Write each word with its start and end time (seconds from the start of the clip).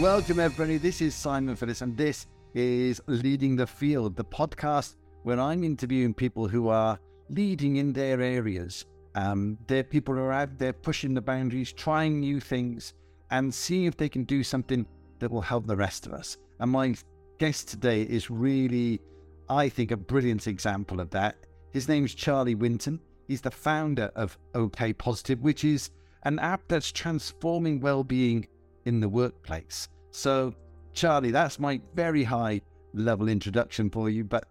Welcome, 0.00 0.38
everybody. 0.38 0.76
This 0.76 1.00
is 1.00 1.12
Simon 1.12 1.56
Phillips, 1.56 1.82
and 1.82 1.96
this 1.96 2.28
is 2.54 3.00
Leading 3.08 3.56
the 3.56 3.66
Field, 3.66 4.14
the 4.14 4.24
podcast 4.24 4.94
where 5.24 5.40
I'm 5.40 5.64
interviewing 5.64 6.14
people 6.14 6.46
who 6.46 6.68
are 6.68 7.00
leading 7.30 7.76
in 7.76 7.92
their 7.92 8.20
areas. 8.22 8.86
Um, 9.16 9.58
they're 9.66 9.82
people 9.82 10.14
who 10.14 10.20
are 10.20 10.32
out 10.32 10.56
there 10.56 10.72
pushing 10.72 11.14
the 11.14 11.20
boundaries, 11.20 11.72
trying 11.72 12.20
new 12.20 12.38
things, 12.38 12.94
and 13.32 13.52
seeing 13.52 13.86
if 13.86 13.96
they 13.96 14.08
can 14.08 14.22
do 14.22 14.44
something 14.44 14.86
that 15.18 15.32
will 15.32 15.40
help 15.40 15.66
the 15.66 15.76
rest 15.76 16.06
of 16.06 16.12
us. 16.12 16.36
And 16.60 16.70
my 16.70 16.94
guest 17.40 17.66
today 17.66 18.02
is 18.02 18.30
really, 18.30 19.00
I 19.48 19.68
think, 19.68 19.90
a 19.90 19.96
brilliant 19.96 20.46
example 20.46 21.00
of 21.00 21.10
that. 21.10 21.34
His 21.72 21.88
name's 21.88 22.14
Charlie 22.14 22.54
Winton. 22.54 23.00
He's 23.26 23.40
the 23.40 23.50
founder 23.50 24.12
of 24.14 24.38
OK 24.54 24.92
Positive, 24.92 25.40
which 25.40 25.64
is 25.64 25.90
an 26.22 26.38
app 26.38 26.62
that's 26.68 26.92
transforming 26.92 27.80
well-being 27.80 28.46
in 28.88 29.00
the 29.00 29.08
workplace. 29.08 29.88
So, 30.10 30.54
Charlie, 30.94 31.30
that's 31.30 31.60
my 31.60 31.80
very 31.94 32.24
high 32.24 32.62
level 32.94 33.28
introduction 33.28 33.90
for 33.90 34.08
you. 34.08 34.24
But 34.24 34.48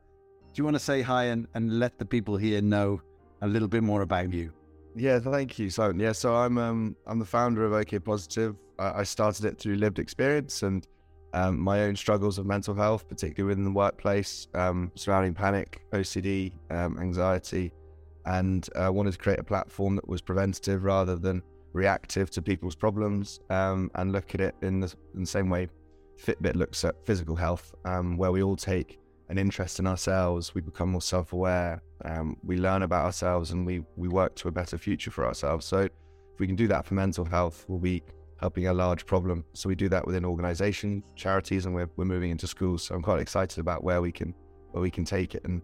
do 0.54 0.60
you 0.60 0.64
want 0.64 0.76
to 0.76 0.80
say 0.92 1.02
hi 1.02 1.26
and, 1.26 1.48
and 1.56 1.80
let 1.80 1.98
the 1.98 2.06
people 2.06 2.38
here 2.38 2.62
know 2.62 3.02
a 3.42 3.48
little 3.48 3.68
bit 3.68 3.82
more 3.82 4.04
about 4.04 4.32
you? 4.32 4.54
Yeah, 4.96 5.20
thank 5.20 5.58
you, 5.60 5.70
Simon. 5.72 6.00
Yeah, 6.00 6.12
so 6.12 6.36
I'm 6.36 6.58
um 6.58 6.96
I'm 7.08 7.20
the 7.20 7.26
founder 7.26 7.66
of 7.66 7.74
OK 7.74 8.00
Positive. 8.00 8.56
I, 8.80 9.02
I 9.02 9.04
started 9.04 9.46
it 9.46 9.60
through 9.60 9.76
lived 9.76 10.00
experience 10.00 10.64
and 10.64 10.88
um, 11.34 11.60
my 11.60 11.82
own 11.82 11.96
struggles 11.96 12.38
of 12.38 12.46
mental 12.46 12.74
health, 12.74 13.08
particularly 13.08 13.50
within 13.50 13.66
the 13.66 13.72
workplace, 13.72 14.48
um, 14.54 14.92
surrounding 14.96 15.34
panic, 15.34 15.82
OCD, 15.92 16.54
um, 16.72 16.98
anxiety, 17.00 17.74
and 18.26 18.70
uh, 18.76 18.92
wanted 18.92 19.12
to 19.12 19.18
create 19.18 19.40
a 19.40 19.44
platform 19.44 19.96
that 19.96 20.08
was 20.08 20.22
preventative 20.22 20.84
rather 20.84 21.16
than 21.16 21.42
reactive 21.78 22.30
to 22.32 22.42
people's 22.42 22.76
problems 22.76 23.40
um, 23.50 23.90
and 23.96 24.12
look 24.12 24.34
at 24.34 24.42
it 24.42 24.56
in 24.62 24.80
the, 24.80 24.94
in 25.14 25.22
the, 25.22 25.28
same 25.28 25.50
way 25.50 25.70
Fitbit 26.18 26.56
looks 26.56 26.84
at 26.84 26.96
physical 27.06 27.36
health, 27.36 27.74
um, 27.86 28.18
where 28.18 28.32
we 28.32 28.42
all 28.42 28.56
take 28.56 29.00
an 29.30 29.38
interest 29.38 29.80
in 29.80 29.88
ourselves, 29.88 30.56
we 30.56 30.62
become 30.62 30.90
more 30.90 31.02
self 31.02 31.34
aware, 31.34 31.82
um, 32.06 32.36
we 32.44 32.58
learn 32.58 32.82
about 32.82 33.06
ourselves, 33.06 33.52
and 33.52 33.66
we, 33.66 33.84
we 33.96 34.08
work 34.08 34.36
to 34.38 34.48
a 34.48 34.52
better 34.52 34.78
future 34.78 35.12
for 35.12 35.26
ourselves. 35.26 35.66
So, 35.66 35.82
if 35.82 36.40
we 36.40 36.48
can 36.48 36.56
do 36.56 36.68
that 36.68 36.86
for 36.86 36.94
mental 36.94 37.26
health, 37.26 37.66
we'll 37.68 37.80
be 37.80 38.04
helping 38.40 38.68
a 38.68 38.74
large 38.74 39.06
problem. 39.06 39.44
So, 39.54 39.70
we 39.70 39.76
do 39.76 39.90
that 39.90 40.06
within 40.06 40.26
organizations, 40.26 41.04
charities, 41.16 41.66
and 41.66 41.76
we're, 41.76 41.90
we're 41.98 42.06
moving 42.06 42.32
into 42.32 42.48
schools. 42.48 42.84
So, 42.84 42.96
I'm 42.96 43.02
quite 43.02 43.20
excited 43.20 43.60
about 43.60 43.84
where 43.84 44.02
we 44.02 44.12
can 44.12 44.34
where 44.72 44.82
we 44.82 44.92
can 44.92 45.06
take 45.06 45.36
it 45.36 45.44
and 45.46 45.62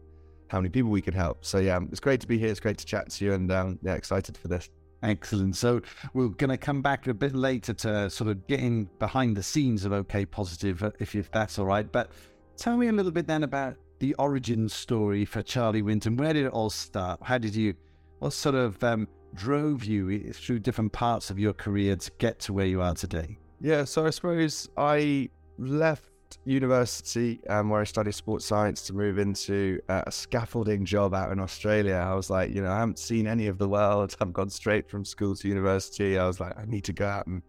how 0.49 0.59
many 0.59 0.69
people 0.69 0.89
we 0.91 1.01
can 1.01 1.13
help. 1.13 1.45
So, 1.45 1.59
yeah, 1.59 1.79
it's 1.89 1.99
great 1.99 2.21
to 2.21 2.27
be 2.27 2.37
here. 2.37 2.49
It's 2.49 2.59
great 2.59 2.77
to 2.77 2.85
chat 2.85 3.09
to 3.11 3.25
you, 3.25 3.33
and 3.33 3.51
um, 3.51 3.79
yeah, 3.81 3.93
excited 3.93 4.37
for 4.37 4.49
this. 4.49 4.69
Excellent. 5.03 5.57
So 5.57 5.81
we're 6.13 6.29
going 6.29 6.49
to 6.49 6.57
come 6.57 6.81
back 6.81 7.07
a 7.07 7.13
bit 7.13 7.35
later 7.35 7.73
to 7.73 8.09
sort 8.09 8.29
of 8.29 8.47
getting 8.47 8.89
behind 8.99 9.35
the 9.35 9.43
scenes 9.43 9.83
of 9.83 9.91
OK 9.91 10.25
Positive, 10.25 10.81
uh, 10.81 10.91
if, 10.99 11.13
if 11.13 11.29
that's 11.29 11.59
all 11.59 11.65
right. 11.65 11.91
But 11.91 12.09
tell 12.55 12.77
me 12.77 12.87
a 12.87 12.91
little 12.93 13.11
bit 13.11 13.27
then 13.27 13.43
about 13.43 13.75
the 13.99 14.13
origin 14.15 14.69
story 14.69 15.25
for 15.25 15.43
Charlie 15.43 15.81
Winton. 15.81 16.15
Where 16.15 16.31
did 16.31 16.45
it 16.45 16.53
all 16.53 16.69
start? 16.69 17.19
How 17.21 17.37
did 17.37 17.53
you, 17.53 17.73
what 18.19 18.31
sort 18.31 18.55
of 18.55 18.81
um, 18.81 19.09
drove 19.33 19.83
you 19.83 20.31
through 20.31 20.59
different 20.59 20.93
parts 20.93 21.29
of 21.29 21.37
your 21.37 21.53
career 21.53 21.97
to 21.97 22.11
get 22.17 22.39
to 22.39 22.53
where 22.53 22.65
you 22.65 22.81
are 22.81 22.95
today? 22.95 23.37
Yeah, 23.59 23.83
so 23.83 24.05
I 24.05 24.09
suppose 24.09 24.69
I 24.77 25.29
left 25.57 26.09
university 26.45 27.39
um, 27.49 27.69
where 27.69 27.81
I 27.81 27.83
studied 27.83 28.13
sports 28.13 28.45
science 28.45 28.81
to 28.83 28.93
move 28.93 29.17
into 29.17 29.79
uh, 29.89 30.03
a 30.07 30.11
scaffolding 30.11 30.85
job 30.85 31.13
out 31.13 31.31
in 31.31 31.39
Australia. 31.39 31.95
I 31.95 32.13
was 32.13 32.29
like, 32.29 32.53
you 32.53 32.61
know, 32.61 32.71
I 32.71 32.79
haven't 32.79 32.99
seen 32.99 33.27
any 33.27 33.47
of 33.47 33.57
the 33.57 33.67
world. 33.67 34.15
I've 34.21 34.33
gone 34.33 34.49
straight 34.49 34.89
from 34.89 35.05
school 35.05 35.35
to 35.35 35.47
university. 35.47 36.17
I 36.17 36.27
was 36.27 36.39
like, 36.39 36.57
I 36.57 36.65
need 36.65 36.83
to 36.85 36.93
go 36.93 37.07
out 37.07 37.27
and, 37.27 37.41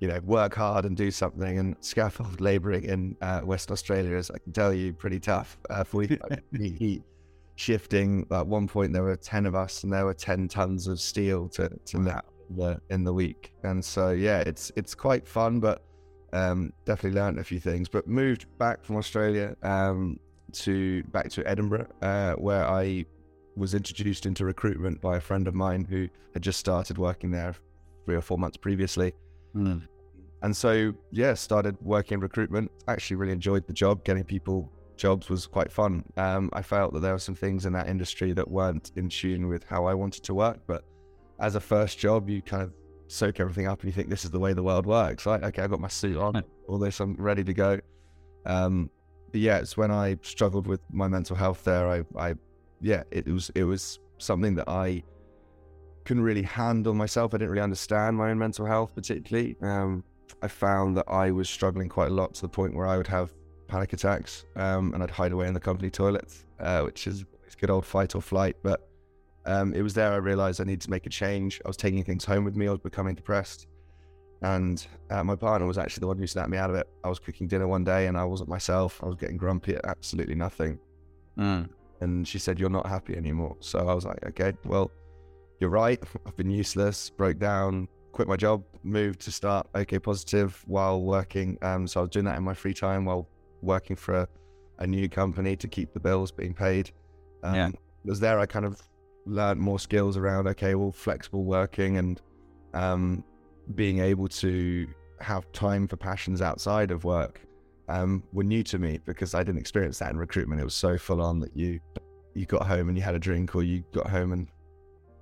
you 0.00 0.08
know, 0.08 0.20
work 0.24 0.54
hard 0.54 0.84
and 0.84 0.96
do 0.96 1.10
something. 1.10 1.58
And 1.58 1.76
scaffold 1.80 2.40
labouring 2.40 2.84
in 2.84 3.16
uh, 3.22 3.40
West 3.44 3.70
Australia 3.70 4.16
is, 4.16 4.30
I 4.30 4.38
can 4.38 4.52
tell 4.52 4.72
you, 4.72 4.92
pretty 4.92 5.20
tough. 5.20 5.58
Uh, 5.70 5.84
45 5.84 6.40
heat 6.58 7.02
shifting. 7.56 8.26
At 8.30 8.46
one 8.46 8.68
point, 8.68 8.92
there 8.92 9.02
were 9.02 9.16
10 9.16 9.46
of 9.46 9.54
us 9.54 9.84
and 9.84 9.92
there 9.92 10.04
were 10.04 10.14
10 10.14 10.48
tons 10.48 10.86
of 10.86 11.00
steel 11.00 11.48
to, 11.50 11.70
to 11.86 11.98
wow. 11.98 12.20
the, 12.50 12.80
in 12.90 13.04
the 13.04 13.12
week. 13.12 13.52
And 13.64 13.84
so, 13.84 14.10
yeah, 14.10 14.40
it's 14.40 14.70
it's 14.76 14.94
quite 14.94 15.26
fun, 15.26 15.60
but 15.60 15.82
um, 16.36 16.72
definitely 16.84 17.18
learned 17.18 17.38
a 17.38 17.44
few 17.44 17.60
things, 17.60 17.88
but 17.88 18.06
moved 18.06 18.46
back 18.58 18.84
from 18.84 18.96
Australia 18.96 19.56
um, 19.62 20.18
to 20.52 21.02
back 21.04 21.30
to 21.30 21.48
Edinburgh, 21.48 21.88
uh, 22.02 22.34
where 22.34 22.66
I 22.66 23.06
was 23.56 23.74
introduced 23.74 24.26
into 24.26 24.44
recruitment 24.44 25.00
by 25.00 25.16
a 25.16 25.20
friend 25.20 25.48
of 25.48 25.54
mine 25.54 25.84
who 25.84 26.08
had 26.34 26.42
just 26.42 26.60
started 26.60 26.98
working 26.98 27.30
there 27.30 27.54
three 28.04 28.16
or 28.16 28.20
four 28.20 28.38
months 28.38 28.56
previously. 28.56 29.14
Mm. 29.54 29.88
And 30.42 30.54
so, 30.54 30.92
yeah, 31.10 31.32
started 31.34 31.76
working 31.80 32.16
in 32.16 32.20
recruitment. 32.20 32.70
Actually, 32.86 33.16
really 33.16 33.32
enjoyed 33.32 33.66
the 33.66 33.72
job. 33.72 34.04
Getting 34.04 34.24
people 34.24 34.70
jobs 34.96 35.30
was 35.30 35.46
quite 35.46 35.72
fun. 35.72 36.04
Um, 36.18 36.50
I 36.52 36.62
felt 36.62 36.92
that 36.92 37.00
there 37.00 37.12
were 37.12 37.18
some 37.18 37.34
things 37.34 37.64
in 37.64 37.72
that 37.72 37.88
industry 37.88 38.32
that 38.34 38.48
weren't 38.48 38.92
in 38.96 39.08
tune 39.08 39.48
with 39.48 39.64
how 39.64 39.86
I 39.86 39.94
wanted 39.94 40.22
to 40.24 40.34
work. 40.34 40.58
But 40.66 40.84
as 41.40 41.54
a 41.54 41.60
first 41.60 41.98
job, 41.98 42.28
you 42.28 42.42
kind 42.42 42.62
of 42.62 42.72
soak 43.08 43.40
everything 43.40 43.66
up 43.66 43.80
and 43.80 43.88
you 43.88 43.92
think 43.92 44.08
this 44.08 44.24
is 44.24 44.30
the 44.30 44.38
way 44.38 44.52
the 44.52 44.62
world 44.62 44.86
works. 44.86 45.26
right? 45.26 45.42
okay, 45.42 45.62
I've 45.62 45.70
got 45.70 45.80
my 45.80 45.88
suit 45.88 46.16
on, 46.16 46.42
all 46.68 46.78
this, 46.78 47.00
I'm 47.00 47.14
ready 47.14 47.44
to 47.44 47.54
go. 47.54 47.78
Um, 48.44 48.90
but 49.32 49.40
yeah, 49.40 49.58
it's 49.58 49.76
when 49.76 49.90
I 49.90 50.18
struggled 50.22 50.66
with 50.66 50.80
my 50.92 51.08
mental 51.08 51.36
health 51.36 51.64
there. 51.64 51.88
I, 51.88 52.04
I, 52.16 52.34
yeah, 52.80 53.02
it 53.10 53.26
was 53.26 53.50
it 53.54 53.64
was 53.64 53.98
something 54.18 54.54
that 54.54 54.68
I 54.68 55.02
couldn't 56.04 56.22
really 56.22 56.42
handle 56.42 56.94
myself. 56.94 57.34
I 57.34 57.38
didn't 57.38 57.50
really 57.50 57.62
understand 57.62 58.16
my 58.16 58.30
own 58.30 58.38
mental 58.38 58.66
health 58.66 58.94
particularly. 58.94 59.56
Um, 59.62 60.04
I 60.42 60.48
found 60.48 60.96
that 60.96 61.06
I 61.08 61.30
was 61.30 61.48
struggling 61.48 61.88
quite 61.88 62.10
a 62.10 62.14
lot 62.14 62.34
to 62.34 62.42
the 62.42 62.48
point 62.48 62.74
where 62.74 62.86
I 62.86 62.96
would 62.96 63.06
have 63.08 63.32
panic 63.68 63.92
attacks 63.92 64.44
um, 64.54 64.94
and 64.94 65.02
I'd 65.02 65.10
hide 65.10 65.32
away 65.32 65.48
in 65.48 65.54
the 65.54 65.60
company 65.60 65.90
toilets, 65.90 66.44
uh, 66.60 66.82
which 66.82 67.06
is 67.06 67.24
good 67.58 67.70
old 67.70 67.84
fight 67.84 68.14
or 68.14 68.20
flight. 68.20 68.56
But 68.62 68.88
um, 69.46 69.72
it 69.74 69.82
was 69.82 69.94
there 69.94 70.12
I 70.12 70.16
realized 70.16 70.60
I 70.60 70.64
needed 70.64 70.82
to 70.82 70.90
make 70.90 71.06
a 71.06 71.10
change. 71.10 71.60
I 71.64 71.68
was 71.68 71.76
taking 71.76 72.02
things 72.02 72.24
home 72.24 72.44
with 72.44 72.56
me. 72.56 72.66
I 72.66 72.72
was 72.72 72.80
becoming 72.80 73.14
depressed. 73.14 73.68
And 74.42 74.84
uh, 75.08 75.24
my 75.24 75.36
partner 75.36 75.66
was 75.66 75.78
actually 75.78 76.00
the 76.00 76.08
one 76.08 76.18
who 76.18 76.26
snapped 76.26 76.50
me 76.50 76.58
out 76.58 76.68
of 76.68 76.76
it. 76.76 76.88
I 77.04 77.08
was 77.08 77.18
cooking 77.18 77.46
dinner 77.46 77.66
one 77.66 77.84
day 77.84 78.06
and 78.06 78.18
I 78.18 78.24
wasn't 78.24 78.50
myself. 78.50 79.00
I 79.02 79.06
was 79.06 79.16
getting 79.16 79.36
grumpy 79.36 79.76
at 79.76 79.84
absolutely 79.86 80.34
nothing. 80.34 80.78
Mm. 81.38 81.68
And 82.00 82.28
she 82.28 82.38
said, 82.38 82.58
You're 82.58 82.68
not 82.68 82.86
happy 82.86 83.16
anymore. 83.16 83.56
So 83.60 83.88
I 83.88 83.94
was 83.94 84.04
like, 84.04 84.18
Okay, 84.26 84.52
well, 84.64 84.90
you're 85.60 85.70
right. 85.70 86.02
I've 86.26 86.36
been 86.36 86.50
useless, 86.50 87.08
broke 87.08 87.38
down, 87.38 87.88
quit 88.12 88.28
my 88.28 88.36
job, 88.36 88.64
moved 88.82 89.20
to 89.20 89.32
start 89.32 89.68
OK 89.74 89.98
Positive 90.00 90.62
while 90.66 91.00
working. 91.00 91.56
Um, 91.62 91.86
so 91.86 92.00
I 92.00 92.02
was 92.02 92.10
doing 92.10 92.24
that 92.26 92.36
in 92.36 92.42
my 92.42 92.54
free 92.54 92.74
time 92.74 93.04
while 93.04 93.28
working 93.62 93.96
for 93.96 94.14
a, 94.14 94.28
a 94.80 94.86
new 94.86 95.08
company 95.08 95.56
to 95.56 95.68
keep 95.68 95.94
the 95.94 96.00
bills 96.00 96.30
being 96.32 96.52
paid. 96.52 96.90
Um, 97.42 97.54
yeah. 97.54 97.68
It 97.68 98.10
was 98.10 98.20
there 98.20 98.38
I 98.38 98.46
kind 98.46 98.66
of 98.66 98.80
learned 99.26 99.60
more 99.60 99.78
skills 99.78 100.16
around 100.16 100.46
okay, 100.48 100.74
well, 100.74 100.92
flexible 100.92 101.44
working 101.44 101.98
and 101.98 102.22
um, 102.74 103.24
being 103.74 104.00
able 104.00 104.28
to 104.28 104.86
have 105.20 105.50
time 105.52 105.88
for 105.88 105.96
passions 105.96 106.40
outside 106.42 106.90
of 106.90 107.04
work 107.04 107.40
um, 107.88 108.22
were 108.32 108.44
new 108.44 108.62
to 108.64 108.78
me 108.78 109.00
because 109.04 109.34
I 109.34 109.42
didn't 109.42 109.60
experience 109.60 109.98
that 109.98 110.10
in 110.10 110.18
recruitment. 110.18 110.60
It 110.60 110.64
was 110.64 110.74
so 110.74 110.98
full 110.98 111.22
on 111.22 111.40
that 111.40 111.56
you 111.56 111.80
you 112.34 112.44
got 112.44 112.66
home 112.66 112.88
and 112.88 112.98
you 112.98 113.02
had 113.02 113.14
a 113.14 113.18
drink, 113.18 113.54
or 113.54 113.62
you 113.62 113.82
got 113.92 114.08
home 114.08 114.32
and 114.32 114.48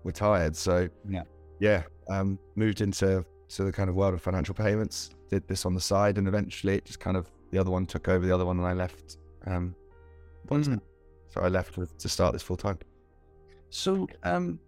were 0.03 0.13
tired. 0.13 0.57
So 0.57 0.89
yeah, 1.09 1.23
yeah, 1.61 1.83
um, 2.09 2.39
moved 2.57 2.81
into 2.81 3.25
to 3.51 3.65
the 3.65 3.73
kind 3.73 3.89
of 3.89 3.95
world 3.95 4.15
of 4.15 4.23
financial 4.23 4.55
payments. 4.55 5.11
Did 5.29 5.47
this 5.47 5.65
on 5.65 5.75
the 5.75 5.81
side, 5.81 6.19
and 6.19 6.27
eventually 6.27 6.77
it 6.77 6.85
just 6.85 7.01
kind 7.01 7.17
of 7.17 7.31
the 7.51 7.59
other 7.59 7.71
one 7.71 7.87
took 7.87 8.09
over 8.09 8.25
the 8.27 8.35
other 8.35 8.47
one, 8.47 8.59
and 8.59 8.67
I 8.67 8.73
left. 8.73 9.19
Um, 9.47 9.75
mm. 10.49 10.81
So 11.29 11.41
I 11.41 11.49
left 11.49 11.75
to 11.75 12.09
start 12.09 12.33
this 12.33 12.43
full 12.43 12.57
time. 12.57 12.79
So, 13.75 14.07
um, 14.23 14.61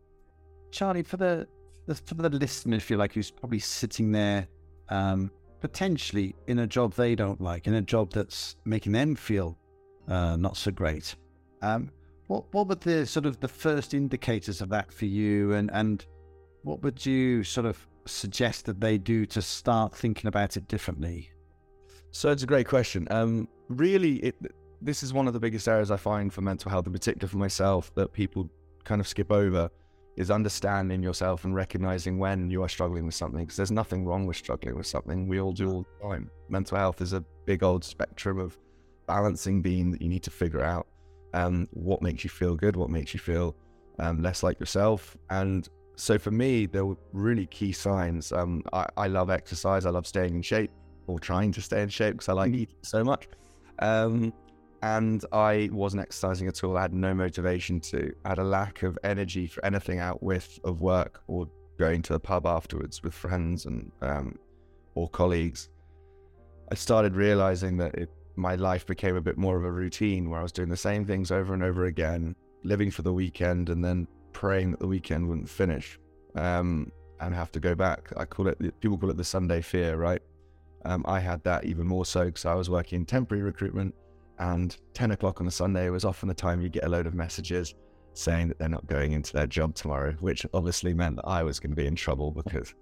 Charlie, 0.73 1.05
for 1.05 1.17
the, 1.17 1.47
the, 1.87 1.95
for 1.95 2.15
the 2.15 2.29
listener, 2.29 2.75
if 2.75 2.91
you 2.91 2.97
like, 2.97 3.13
who's 3.13 3.31
probably 3.31 3.61
sitting 3.61 4.11
there, 4.11 4.49
um, 4.89 5.31
potentially 5.61 6.35
in 6.49 6.59
a 6.59 6.67
job 6.67 6.93
they 6.93 7.15
don't 7.15 7.41
like, 7.41 7.69
in 7.69 7.75
a 7.75 7.83
job 7.83 8.11
that's 8.11 8.57
making 8.65 8.91
them 8.91 9.15
feel 9.15 9.57
uh, 10.09 10.35
not 10.35 10.57
so 10.57 10.73
great. 10.73 11.15
Um, 11.63 11.93
what 12.27 12.53
what 12.53 12.67
were 12.67 12.75
the 12.75 13.07
sort 13.07 13.27
of 13.27 13.39
the 13.39 13.47
first 13.47 13.95
indicators 13.95 14.61
of 14.61 14.71
that 14.71 14.93
for 14.93 15.07
you, 15.07 15.53
and 15.53 15.71
and 15.73 16.05
what 16.65 16.83
would 16.83 17.07
you 17.07 17.45
sort 17.45 17.67
of 17.67 17.79
suggest 18.07 18.65
that 18.65 18.81
they 18.81 18.99
do 18.99 19.25
to 19.27 19.41
start 19.41 19.95
thinking 19.95 20.27
about 20.27 20.57
it 20.57 20.67
differently? 20.67 21.31
So 22.11 22.33
it's 22.33 22.43
a 22.43 22.47
great 22.47 22.67
question. 22.67 23.07
Um, 23.13 23.47
really, 23.69 24.17
it, 24.17 24.35
this 24.83 25.05
is 25.05 25.13
one 25.13 25.29
of 25.29 25.33
the 25.33 25.41
biggest 25.41 25.69
areas 25.69 25.93
I 25.93 25.97
find 25.97 26.35
for 26.35 26.41
mental 26.41 26.73
health, 26.73 26.89
in 26.89 26.93
particular 26.93 27.29
for 27.29 27.39
myself, 27.39 27.95
that 27.95 28.13
people 28.13 28.51
kind 28.87 29.01
of 29.01 29.07
skip 29.07 29.31
over 29.31 29.69
is 30.17 30.31
understanding 30.31 31.03
yourself 31.03 31.45
and 31.45 31.55
recognizing 31.55 32.19
when 32.19 32.51
you 32.51 32.63
are 32.63 32.69
struggling 32.69 33.05
with 33.05 33.15
something 33.15 33.45
because 33.45 33.57
there's 33.57 33.71
nothing 33.71 34.07
wrong 34.07 34.27
with 34.27 34.37
struggling 34.37 34.75
with 34.75 34.87
something. 34.87 35.29
We 35.29 35.41
all 35.41 35.53
do 35.53 35.71
all 35.71 35.87
the 36.01 36.09
time. 36.09 36.31
Mental 36.49 36.79
health 36.79 37.03
is 37.03 37.13
a 37.13 37.23
big 37.45 37.63
old 37.63 37.85
spectrum 37.85 38.39
of 38.39 38.57
balancing 39.07 39.61
being 39.61 39.91
that 39.91 40.01
you 40.01 40.09
need 40.09 40.23
to 40.23 40.31
figure 40.31 40.63
out 40.63 40.87
um, 41.35 41.69
what 41.73 42.01
makes 42.01 42.25
you 42.25 42.31
feel 42.31 42.57
good, 42.57 42.77
what 42.77 42.89
makes 42.89 43.13
you 43.13 43.21
feel 43.21 43.55
um, 43.99 44.23
less 44.23 44.43
like 44.43 44.59
yourself. 44.59 45.17
And 45.29 45.69
so 45.97 46.19
for 46.19 46.31
me, 46.31 46.65
there 46.65 46.87
were 46.87 46.97
really 47.13 47.47
key 47.47 47.73
signs. 47.73 48.33
Um, 48.33 48.63
I, 48.73 48.87
I, 48.97 49.07
love 49.09 49.29
exercise, 49.29 49.85
I 49.85 49.91
love 49.91 50.07
staying 50.07 50.35
in 50.35 50.43
shape. 50.43 50.71
or 51.09 51.21
trying 51.21 51.53
to 51.53 51.61
stay 51.61 51.83
in 51.83 51.89
shape 51.91 52.15
because 52.15 52.29
I 52.29 52.33
like 52.33 52.53
eating 52.53 52.77
so 52.83 53.05
much. 53.05 53.29
And 54.83 55.25
I 55.33 55.71
wasn't 55.73 56.03
exercising 56.03 56.49
at 56.49 56.63
all. 56.63 56.77
I 56.77 56.83
had 56.83 56.95
no 56.95 57.15
motivation 57.15 57.81
to. 57.81 58.15
I 58.25 58.31
had 58.31 58.39
a 58.39 58.45
lack 58.45 58.83
of 58.83 58.99
energy 59.03 59.47
for 59.47 59.65
anything 59.65 59.99
out 59.99 60.23
with 60.23 60.59
of 60.65 60.81
work 60.81 61.23
or 61.27 61.49
going 61.79 62.03
to 62.03 62.13
the 62.13 62.21
pub 62.21 62.47
afterwards 62.47 63.03
with 63.03 63.15
friends 63.15 63.67
and 63.67 63.91
um, 64.03 64.37
or 64.95 65.09
colleagues. 65.09 65.69
I 66.71 66.75
started 66.75 67.17
realizing 67.17 67.77
that 67.79 67.95
it, 67.95 68.11
my 68.37 68.55
life 68.57 68.87
became 68.87 69.17
a 69.17 69.21
bit 69.21 69.39
more 69.39 69.57
of 69.57 69.65
a 69.65 69.71
routine 69.71 70.29
where 70.29 70.41
I 70.41 70.43
was 70.43 70.53
doing 70.53 70.69
the 70.69 70.77
same 70.77 71.05
things 71.05 71.31
over 71.31 71.55
and 71.55 71.63
over 71.63 71.87
again, 71.87 72.35
living 72.65 72.91
for 72.91 73.03
the 73.03 73.13
weekend, 73.13 73.71
and 73.71 73.85
then 73.85 74.07
praying 74.33 74.73
that 74.73 74.81
the 74.81 74.87
weekend 74.87 75.29
wouldn't 75.29 75.49
finish 75.49 75.99
um, 76.35 76.91
and 77.21 77.35
have 77.35 77.53
to 77.53 77.61
go 77.61 77.75
back. 77.75 78.13
I 78.17 78.25
call 78.25 78.49
it 78.49 78.59
people 78.81 78.99
call 78.99 79.11
it 79.11 79.17
the 79.17 79.25
Sunday 79.25 79.63
fear, 79.63 79.97
right? 79.97 80.21
Um, 80.85 81.05
I 81.07 81.19
had 81.19 81.43
that 81.45 81.65
even 81.65 81.87
more 81.87 82.05
so 82.05 82.27
because 82.27 82.45
I 82.45 82.55
was 82.55 82.71
working 82.71 83.05
temporary 83.05 83.43
recruitment 83.43 83.95
and 84.39 84.77
10 84.95 85.13
o'clock 85.13 85.41
on 85.41 85.47
a 85.47 85.51
Sunday 85.51 85.89
was 85.91 86.05
often 86.05 86.29
the 86.29 86.35
time 86.35 86.61
you 86.61 86.69
get 86.69 86.85
a 86.85 86.89
load 86.89 87.07
of 87.07 87.15
messages 87.15 87.75
saying 88.15 88.49
that 88.49 88.59
they're 88.59 88.69
not 88.69 88.87
going 88.87 89.13
into 89.13 89.33
their 89.33 89.47
job 89.47 89.75
tomorrow, 89.75 90.13
which 90.21 90.47
obviously 90.55 90.95
meant 90.95 91.17
that 91.17 91.27
I 91.27 91.43
was 91.43 91.61
going 91.61 91.71
to 91.71 91.77
be 91.77 91.87
in 91.87 91.95
trouble 91.95 92.31
because 92.31 92.75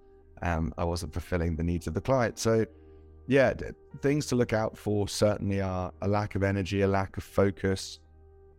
um, 0.43 0.73
I 0.79 0.85
wasn't 0.85 1.13
fulfilling 1.13 1.57
the 1.57 1.63
needs 1.63 1.87
of 1.87 1.95
the 1.95 2.01
client. 2.01 2.39
So, 2.39 2.65
yeah, 3.27 3.55
things 4.03 4.27
to 4.27 4.37
look 4.37 4.53
out 4.53 4.77
for 4.77 5.09
certainly 5.09 5.61
are 5.61 5.93
a 6.03 6.09
lack 6.09 6.35
of 6.35 6.43
energy, 6.43 6.83
a 6.83 6.89
lack 6.89 7.17
of 7.17 7.25
focus, 7.25 7.99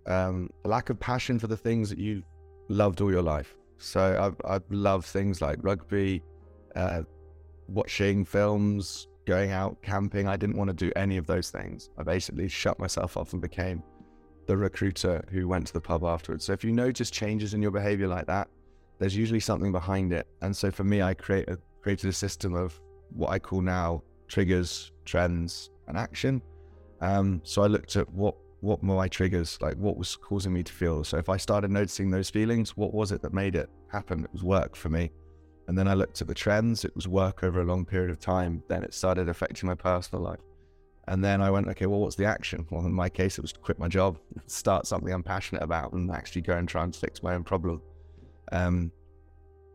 um, 0.08 0.50
a 0.66 0.68
lack 0.68 0.90
of 0.90 1.00
passion 1.00 1.40
for 1.40 1.48
the 1.48 1.58
things 1.58 1.90
that 1.90 2.00
you 2.00 2.24
loved 2.68 3.02
all 3.02 3.12
your 3.12 3.22
life. 3.22 3.56
So, 3.78 4.18
I've, 4.20 4.50
I've 4.50 4.70
loved 4.70 5.06
things 5.06 5.42
like 5.42 5.60
rugby, 5.62 6.24
uh, 6.76 7.04
watching 7.68 8.26
films, 8.26 9.08
going 9.26 9.52
out 9.52 9.82
camping. 9.82 10.28
I 10.28 10.38
didn't 10.38 10.58
want 10.58 10.70
to 10.70 10.74
do 10.74 10.92
any 10.96 11.18
of 11.18 11.28
those 11.28 11.50
things. 11.50 11.90
I 11.98 12.04
basically 12.04 12.48
shut 12.48 12.80
myself 12.80 13.18
off 13.18 13.34
and 13.34 13.42
became 13.42 13.84
the 14.48 14.56
recruiter 14.56 15.24
who 15.32 15.48
went 15.48 15.68
to 15.68 15.74
the 15.74 15.82
pub 15.82 16.04
afterwards. 16.04 16.46
So 16.46 16.54
if 16.54 16.64
you 16.64 16.72
notice 16.72 17.10
changes 17.10 17.54
in 17.54 17.62
your 17.62 17.72
behavior 17.72 18.08
like 18.08 18.28
that, 18.28 18.48
there's 19.00 19.16
usually 19.16 19.40
something 19.40 19.72
behind 19.72 20.14
it. 20.14 20.28
And 20.42 20.56
so 20.56 20.72
for 20.72 20.84
me, 20.84 21.02
I 21.02 21.14
create 21.14 21.50
a, 21.50 21.58
created 21.82 22.10
a 22.10 22.14
system 22.14 22.54
of 22.54 22.80
what 23.10 23.30
I 23.30 23.40
call 23.40 23.62
now 23.62 24.04
triggers, 24.28 24.92
trends, 25.06 25.70
and 25.88 25.98
action. 25.98 26.42
Um, 27.02 27.42
so 27.44 27.64
I 27.64 27.68
looked 27.68 27.96
at 27.96 28.10
what 28.12 28.36
what 28.62 28.84
were 28.84 28.96
my 28.96 29.08
triggers, 29.08 29.60
like 29.62 29.76
what 29.76 29.96
was 29.96 30.16
causing 30.16 30.52
me 30.52 30.64
to 30.64 30.74
feel. 30.74 31.04
So 31.04 31.18
if 31.18 31.30
I 31.30 31.38
started 31.38 31.70
noticing 31.70 32.10
those 32.10 32.32
feelings, 32.32 32.76
what 32.76 32.94
was 32.94 33.12
it 33.12 33.22
that 33.22 33.34
made 33.34 33.56
it 33.56 33.70
happen? 33.92 34.24
It 34.24 34.34
was 34.34 34.44
work 34.44 34.76
for 34.76 34.90
me. 34.90 35.12
And 35.68 35.78
then 35.78 35.88
I 35.88 35.94
looked 35.94 36.22
at 36.22 36.28
the 36.28 36.34
trends. 36.34 36.86
It 36.86 36.96
was 36.96 37.08
work 37.08 37.44
over 37.44 37.62
a 37.62 37.66
long 37.66 37.86
period 37.86 38.12
of 38.12 38.20
time. 38.20 38.64
Then 38.68 38.84
it 38.84 38.94
started 38.94 39.30
affecting 39.30 39.68
my 39.68 39.76
personal 39.76 40.24
life. 40.24 40.40
And 41.08 41.24
then 41.24 41.42
I 41.42 41.52
went, 41.52 41.68
okay, 41.68 41.86
well, 41.86 42.00
what's 42.00 42.16
the 42.16 42.26
action? 42.26 42.66
Well, 42.72 42.86
in 42.86 42.94
my 42.94 43.10
case, 43.10 43.38
it 43.38 43.42
was 43.42 43.54
to 43.54 43.60
quit 43.60 43.78
my 43.78 43.88
job, 43.88 44.18
start 44.48 44.88
something 44.88 45.14
I'm 45.14 45.24
passionate 45.24 45.64
about, 45.64 45.94
and 45.94 46.10
actually 46.12 46.42
go 46.42 46.58
and 46.58 46.68
try 46.68 46.84
and 46.84 46.96
fix 46.96 47.22
my 47.22 47.36
own 47.36 47.44
problem. 47.44 47.82
Um, 48.52 48.92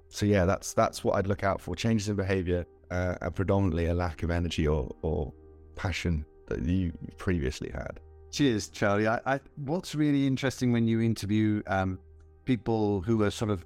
so 0.09 0.27
yeah, 0.27 0.45
that's 0.45 0.75
that's 0.75 1.05
what 1.05 1.17
I'd 1.17 1.29
look 1.29 1.45
out 1.45 1.61
for: 1.61 1.77
changes 1.77 2.09
in 2.09 2.17
behaviour, 2.17 2.67
uh, 2.91 3.15
and 3.21 3.35
predominantly 3.35 3.87
a 3.87 3.95
lack 3.95 4.25
of 4.25 4.31
energy 4.31 4.67
or 4.67 4.95
or 5.03 5.33
passion 5.77 6.25
that 6.49 6.61
you 6.63 6.93
previously 7.17 7.71
had. 7.71 8.01
Cheers, 8.33 8.69
Charlie. 8.69 9.09
I, 9.09 9.21
I, 9.27 9.41
what's 9.57 9.95
really 9.95 10.27
interesting 10.27 10.73
when 10.73 10.87
you 10.87 11.01
interview 11.01 11.63
um, 11.67 11.99
people 12.45 13.01
who 13.01 13.23
are 13.23 13.31
sort 13.31 13.51
of 13.51 13.65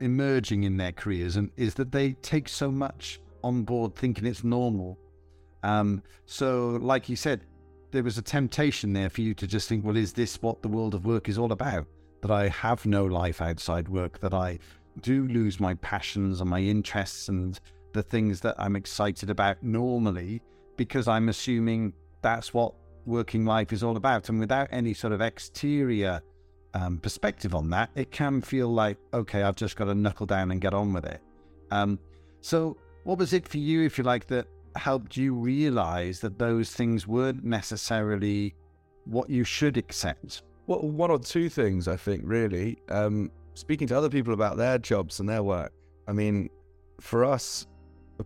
emerging 0.00 0.64
in 0.64 0.76
their 0.76 0.92
careers 0.92 1.36
and 1.36 1.50
is 1.56 1.74
that 1.74 1.92
they 1.92 2.12
take 2.14 2.48
so 2.48 2.70
much 2.70 3.20
on 3.42 3.62
board 3.62 3.94
thinking 3.94 4.26
it's 4.26 4.44
normal. 4.44 4.98
Um, 5.62 6.02
so, 6.26 6.78
like 6.80 7.08
you 7.08 7.16
said, 7.16 7.44
there 7.90 8.02
was 8.02 8.18
a 8.18 8.22
temptation 8.22 8.92
there 8.92 9.10
for 9.10 9.20
you 9.20 9.34
to 9.34 9.46
just 9.46 9.68
think, 9.68 9.84
well, 9.84 9.96
is 9.96 10.12
this 10.12 10.40
what 10.42 10.62
the 10.62 10.68
world 10.68 10.94
of 10.94 11.04
work 11.04 11.28
is 11.28 11.38
all 11.38 11.52
about? 11.52 11.86
That 12.22 12.30
I 12.30 12.48
have 12.48 12.86
no 12.86 13.04
life 13.04 13.40
outside 13.40 13.88
work, 13.88 14.20
that 14.20 14.34
I 14.34 14.58
do 15.00 15.26
lose 15.28 15.60
my 15.60 15.74
passions 15.74 16.40
and 16.40 16.50
my 16.50 16.60
interests 16.60 17.28
and 17.28 17.58
the 17.92 18.02
things 18.02 18.40
that 18.40 18.54
I'm 18.58 18.76
excited 18.76 19.30
about 19.30 19.62
normally 19.62 20.42
because 20.76 21.08
I'm 21.08 21.28
assuming 21.28 21.92
that's 22.22 22.54
what 22.54 22.74
working 23.06 23.44
life 23.44 23.72
is 23.72 23.82
all 23.82 23.96
about. 23.96 24.28
And 24.28 24.38
without 24.38 24.68
any 24.70 24.94
sort 24.94 25.12
of 25.12 25.20
exterior 25.20 26.22
um, 26.74 26.98
perspective 26.98 27.54
on 27.54 27.70
that, 27.70 27.90
it 27.94 28.10
can 28.10 28.40
feel 28.40 28.68
like, 28.68 28.98
okay, 29.12 29.42
I've 29.42 29.56
just 29.56 29.76
got 29.76 29.86
to 29.86 29.94
knuckle 29.94 30.26
down 30.26 30.50
and 30.50 30.60
get 30.60 30.74
on 30.74 30.92
with 30.92 31.04
it. 31.04 31.20
Um, 31.70 31.98
so, 32.40 32.76
what 33.04 33.18
was 33.18 33.32
it 33.32 33.46
for 33.46 33.58
you, 33.58 33.82
if 33.82 33.98
you 33.98 34.04
like, 34.04 34.26
that 34.28 34.46
helped 34.76 35.16
you 35.16 35.34
realize 35.34 36.20
that 36.20 36.38
those 36.38 36.72
things 36.72 37.06
weren't 37.06 37.44
necessarily 37.44 38.54
what 39.04 39.28
you 39.30 39.44
should 39.44 39.76
accept? 39.76 40.42
Well, 40.66 40.80
one 40.80 41.10
or 41.10 41.18
two 41.18 41.48
things, 41.48 41.88
I 41.88 41.96
think, 41.96 42.22
really. 42.24 42.78
Um, 42.88 43.30
speaking 43.54 43.88
to 43.88 43.96
other 43.96 44.10
people 44.10 44.34
about 44.34 44.56
their 44.56 44.78
jobs 44.78 45.20
and 45.20 45.28
their 45.28 45.42
work, 45.42 45.72
I 46.06 46.12
mean, 46.12 46.50
for 47.00 47.24
us, 47.24 47.66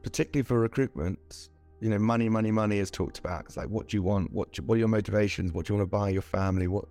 particularly 0.02 0.44
for 0.44 0.60
recruitment, 0.60 1.48
you 1.80 1.90
know, 1.90 1.98
money, 1.98 2.28
money, 2.28 2.50
money 2.50 2.78
is 2.78 2.90
talked 2.90 3.18
about. 3.18 3.44
It's 3.46 3.56
like, 3.56 3.68
what 3.68 3.88
do 3.88 3.96
you 3.96 4.02
want? 4.02 4.32
What, 4.32 4.52
do, 4.52 4.62
what 4.62 4.76
are 4.76 4.78
your 4.78 4.88
motivations? 4.88 5.52
What 5.52 5.66
do 5.66 5.72
you 5.72 5.78
want 5.78 5.90
to 5.90 5.96
buy 5.96 6.08
your 6.10 6.22
family? 6.22 6.66
What 6.66 6.86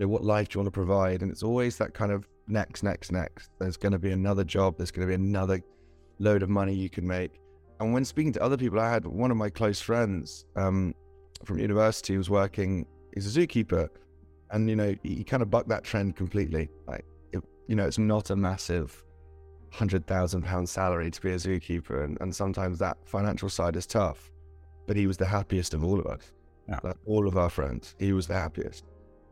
know, 0.00 0.08
what 0.08 0.24
life 0.24 0.48
do 0.48 0.56
you 0.56 0.60
want 0.60 0.66
to 0.66 0.78
provide? 0.78 1.22
And 1.22 1.30
it's 1.30 1.42
always 1.42 1.78
that 1.78 1.94
kind 1.94 2.12
of 2.12 2.26
next, 2.48 2.82
next, 2.82 3.12
next. 3.12 3.50
There's 3.58 3.76
going 3.76 3.92
to 3.92 3.98
be 3.98 4.12
another 4.12 4.44
job. 4.44 4.76
There's 4.76 4.90
going 4.90 5.06
to 5.06 5.10
be 5.10 5.14
another 5.14 5.62
load 6.18 6.42
of 6.42 6.48
money 6.48 6.74
you 6.74 6.90
can 6.90 7.06
make. 7.06 7.40
And 7.80 7.92
when 7.92 8.04
speaking 8.04 8.32
to 8.34 8.42
other 8.42 8.56
people, 8.56 8.80
I 8.80 8.90
had 8.90 9.06
one 9.06 9.30
of 9.30 9.36
my 9.36 9.50
close 9.50 9.80
friends 9.80 10.46
um, 10.56 10.94
from 11.44 11.58
university 11.58 12.16
was 12.16 12.30
working. 12.30 12.86
He's 13.14 13.36
a 13.36 13.40
zookeeper, 13.40 13.88
and 14.50 14.68
you 14.68 14.76
know 14.76 14.94
he, 15.02 15.24
kind 15.24 15.42
of 15.42 15.50
bucked 15.50 15.68
that 15.68 15.84
trend 15.84 16.16
completely. 16.16 16.70
Like, 16.86 17.04
it, 17.32 17.42
you 17.66 17.76
know, 17.76 17.86
it's 17.86 17.98
not 17.98 18.30
a 18.30 18.36
massive 18.36 19.04
hundred 19.72 20.06
thousand 20.06 20.42
pound 20.42 20.68
salary 20.68 21.10
to 21.10 21.20
be 21.20 21.32
a 21.32 21.36
zookeeper, 21.36 22.04
and, 22.04 22.16
and 22.20 22.34
sometimes 22.34 22.78
that 22.78 22.96
financial 23.04 23.50
side 23.50 23.76
is 23.76 23.86
tough. 23.86 24.30
But 24.86 24.96
he 24.96 25.06
was 25.06 25.16
the 25.16 25.26
happiest 25.26 25.74
of 25.74 25.84
all 25.84 25.98
of 25.98 26.06
us. 26.06 26.32
Yeah. 26.68 26.78
Like 26.82 26.96
all 27.04 27.28
of 27.28 27.36
our 27.36 27.50
friends, 27.50 27.94
he 27.98 28.12
was 28.12 28.26
the 28.26 28.34
happiest. 28.34 28.84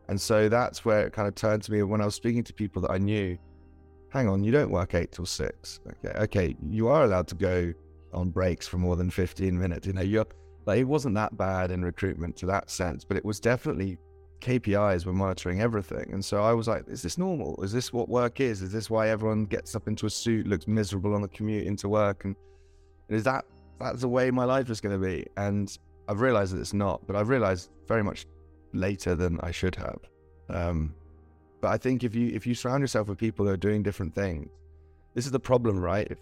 And 0.07 0.19
so 0.19 0.49
that's 0.49 0.85
where 0.85 1.07
it 1.07 1.13
kind 1.13 1.27
of 1.27 1.35
turned 1.35 1.63
to 1.63 1.71
me 1.71 1.81
when 1.83 2.01
I 2.01 2.05
was 2.05 2.15
speaking 2.15 2.43
to 2.43 2.53
people 2.53 2.81
that 2.83 2.91
I 2.91 2.97
knew. 2.97 3.37
Hang 4.09 4.29
on, 4.29 4.43
you 4.43 4.51
don't 4.51 4.71
work 4.71 4.93
eight 4.93 5.11
till 5.11 5.25
six. 5.25 5.79
Okay, 5.87 6.17
okay, 6.19 6.55
you 6.69 6.87
are 6.87 7.03
allowed 7.03 7.27
to 7.29 7.35
go 7.35 7.73
on 8.13 8.29
breaks 8.29 8.67
for 8.67 8.77
more 8.77 8.95
than 8.95 9.09
fifteen 9.09 9.59
minutes. 9.59 9.87
You 9.87 9.93
know, 9.93 10.01
you're 10.01 10.25
like 10.65 10.79
it 10.79 10.85
wasn't 10.85 11.15
that 11.15 11.35
bad 11.37 11.71
in 11.71 11.83
recruitment 11.83 12.35
to 12.37 12.45
that 12.47 12.69
sense, 12.69 13.03
but 13.03 13.17
it 13.17 13.25
was 13.25 13.39
definitely 13.39 13.97
KPIs 14.41 15.05
were 15.05 15.13
monitoring 15.13 15.61
everything. 15.61 16.13
And 16.13 16.23
so 16.23 16.43
I 16.43 16.53
was 16.53 16.67
like, 16.67 16.87
is 16.87 17.01
this 17.01 17.17
normal? 17.17 17.61
Is 17.63 17.71
this 17.71 17.91
what 17.91 18.09
work 18.09 18.39
is? 18.39 18.61
Is 18.61 18.71
this 18.71 18.89
why 18.89 19.09
everyone 19.09 19.45
gets 19.45 19.75
up 19.75 19.87
into 19.87 20.05
a 20.05 20.09
suit, 20.09 20.47
looks 20.47 20.67
miserable 20.67 21.15
on 21.15 21.21
the 21.21 21.27
commute 21.27 21.65
into 21.65 21.89
work? 21.89 22.25
And 22.25 22.35
is 23.09 23.23
that 23.23 23.45
that's 23.79 24.01
the 24.01 24.07
way 24.07 24.31
my 24.31 24.45
life 24.45 24.69
is 24.69 24.79
going 24.79 24.99
to 24.99 25.05
be? 25.05 25.25
And 25.37 25.75
I've 26.07 26.21
realized 26.21 26.53
that 26.53 26.59
it's 26.59 26.73
not, 26.73 27.05
but 27.07 27.15
I've 27.15 27.29
realized 27.29 27.71
very 27.87 28.03
much 28.03 28.27
later 28.75 29.15
than 29.15 29.39
I 29.41 29.51
should 29.51 29.75
have. 29.75 29.99
Um, 30.49 30.93
but 31.61 31.69
I 31.69 31.77
think 31.77 32.03
if 32.03 32.13
you 32.13 32.27
if 32.33 32.45
you 32.45 32.53
surround 32.53 32.81
yourself 32.81 33.07
with 33.07 33.17
people 33.17 33.45
who 33.45 33.51
are 33.51 33.57
doing 33.57 33.81
different 33.81 34.13
things, 34.13 34.49
this 35.15 35.25
is 35.25 35.31
the 35.31 35.39
problem, 35.39 35.79
right? 35.79 36.07
If 36.09 36.19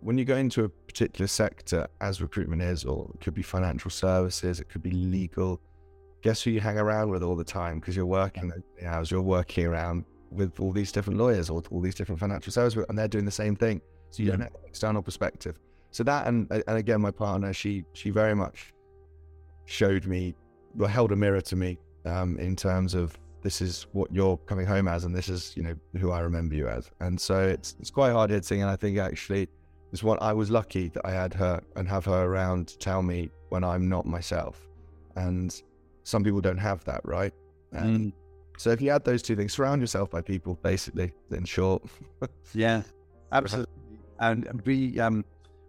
when 0.00 0.18
you 0.18 0.24
go 0.24 0.36
into 0.36 0.64
a 0.64 0.68
particular 0.68 1.28
sector, 1.28 1.86
as 2.00 2.20
recruitment 2.20 2.60
is, 2.60 2.84
or 2.84 3.10
it 3.14 3.20
could 3.20 3.34
be 3.34 3.42
financial 3.42 3.90
services, 3.90 4.60
it 4.60 4.68
could 4.68 4.82
be 4.82 4.90
legal. 4.90 5.60
Guess 6.22 6.42
who 6.42 6.50
you 6.50 6.60
hang 6.60 6.78
around 6.78 7.10
with 7.10 7.22
all 7.22 7.36
the 7.36 7.44
time 7.44 7.80
because 7.80 7.96
you're 7.96 8.06
working 8.06 8.48
those 8.48 8.62
hours, 8.84 9.10
you're 9.10 9.22
working 9.22 9.66
around 9.66 10.04
with 10.30 10.60
all 10.60 10.72
these 10.72 10.92
different 10.92 11.18
lawyers 11.18 11.50
or 11.50 11.62
all 11.70 11.80
these 11.80 11.94
different 11.94 12.20
financial 12.20 12.52
services, 12.52 12.84
and 12.88 12.98
they're 12.98 13.08
doing 13.08 13.24
the 13.24 13.30
same 13.30 13.56
thing. 13.56 13.80
So 14.10 14.22
you 14.22 14.28
yeah. 14.28 14.32
don't 14.32 14.42
have 14.42 14.54
an 14.54 14.66
external 14.66 15.02
perspective. 15.02 15.58
So 15.90 16.02
that, 16.04 16.26
and 16.26 16.50
and 16.50 16.76
again, 16.76 17.00
my 17.00 17.10
partner, 17.10 17.52
she 17.52 17.84
she 17.92 18.10
very 18.10 18.34
much 18.34 18.72
showed 19.64 20.06
me, 20.06 20.34
well, 20.74 20.88
held 20.88 21.12
a 21.12 21.16
mirror 21.16 21.40
to 21.40 21.56
me 21.56 21.78
um, 22.04 22.38
in 22.38 22.56
terms 22.56 22.94
of 22.94 23.16
this 23.42 23.60
is 23.60 23.86
what 23.92 24.12
you're 24.12 24.36
coming 24.38 24.66
home 24.66 24.88
as, 24.88 25.04
and 25.04 25.14
this 25.14 25.28
is 25.28 25.52
you 25.56 25.62
know 25.62 25.74
who 25.98 26.10
I 26.10 26.20
remember 26.20 26.54
you 26.54 26.68
as. 26.68 26.90
And 27.00 27.20
so 27.20 27.40
it's 27.40 27.76
it's 27.80 27.90
quite 27.90 28.12
hard 28.12 28.30
hitting, 28.30 28.62
and 28.62 28.70
I 28.70 28.76
think 28.76 28.98
actually 28.98 29.48
it's 29.92 30.02
what 30.02 30.22
I 30.22 30.32
was 30.32 30.50
lucky 30.50 30.88
that 30.88 31.04
I 31.04 31.10
had 31.10 31.34
her 31.34 31.60
and 31.76 31.88
have 31.88 32.04
her 32.06 32.24
around 32.24 32.68
to 32.68 32.78
tell 32.78 33.02
me 33.02 33.30
when 33.50 33.62
I'm 33.62 33.88
not 33.88 34.06
myself. 34.06 34.66
And 35.16 35.62
some 36.04 36.24
people 36.24 36.40
don't 36.40 36.58
have 36.58 36.82
that, 36.84 37.02
right? 37.04 37.34
And 37.72 38.12
mm. 38.12 38.12
so 38.56 38.70
if 38.70 38.80
you 38.80 38.90
add 38.90 39.04
those 39.04 39.22
two 39.22 39.36
things, 39.36 39.52
surround 39.52 39.82
yourself 39.82 40.10
by 40.10 40.22
people, 40.22 40.58
basically. 40.62 41.12
In 41.30 41.44
short, 41.44 41.82
yeah, 42.54 42.82
absolutely. 43.32 43.74
And 44.20 44.62
we 44.64 44.98
um 45.00 45.24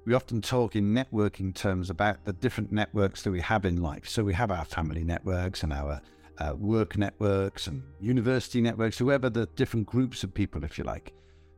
we 0.06 0.14
often 0.14 0.42
talk 0.42 0.76
in 0.76 0.94
networking 0.94 1.54
terms 1.54 1.90
about 1.90 2.24
the 2.26 2.34
different 2.34 2.72
networks 2.72 3.24
that 3.24 3.32
we 3.32 3.42
have 3.42 3.66
in 3.66 3.82
life. 3.82 4.08
So 4.08 4.24
we 4.24 4.34
have 4.34 4.52
our 4.52 4.66
family 4.66 5.04
networks 5.04 5.64
and 5.64 5.74
our 5.74 6.02
uh, 6.40 6.54
work 6.58 6.98
networks 6.98 7.68
and 7.68 7.84
university 8.00 8.62
networks, 8.62 8.98
whoever 8.98 9.30
the 9.30 9.46
different 9.56 9.86
groups 9.86 10.24
of 10.24 10.34
people, 10.34 10.64
if 10.64 10.78
you 10.78 10.84
like. 10.84 11.14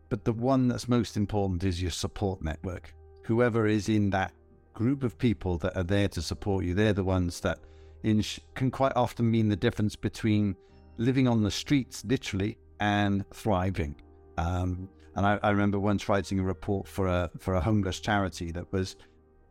But 0.09 0.25
the 0.25 0.33
one 0.33 0.67
that's 0.67 0.87
most 0.87 1.17
important 1.17 1.63
is 1.63 1.81
your 1.81 1.91
support 1.91 2.41
network. 2.41 2.93
Whoever 3.23 3.67
is 3.67 3.89
in 3.89 4.09
that 4.11 4.33
group 4.73 5.03
of 5.03 5.17
people 5.17 5.57
that 5.59 5.75
are 5.75 5.83
there 5.83 6.07
to 6.09 6.21
support 6.21 6.65
you. 6.65 6.73
They're 6.73 6.93
the 6.93 7.03
ones 7.03 7.39
that 7.39 7.59
in, 8.03 8.23
can 8.53 8.69
quite 8.69 8.93
often 8.95 9.29
mean 9.31 9.49
the 9.49 9.55
difference 9.55 9.95
between 9.95 10.55
living 10.97 11.27
on 11.27 11.41
the 11.41 11.51
streets, 11.51 12.03
literally, 12.05 12.57
and 12.79 13.25
thriving. 13.33 13.95
Um, 14.37 14.89
and 15.15 15.25
I, 15.25 15.39
I, 15.41 15.49
remember 15.51 15.79
once 15.79 16.09
writing 16.09 16.39
a 16.39 16.43
report 16.43 16.87
for 16.87 17.07
a 17.07 17.31
for 17.39 17.55
a 17.55 17.61
homeless 17.61 18.01
charity 18.01 18.51
that 18.51 18.71
was 18.73 18.97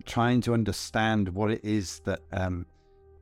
trying 0.04 0.43
to 0.43 0.52
understand 0.52 1.28
what 1.31 1.50
it 1.50 1.64
is 1.64 2.00
that 2.00 2.21
um, 2.33 2.66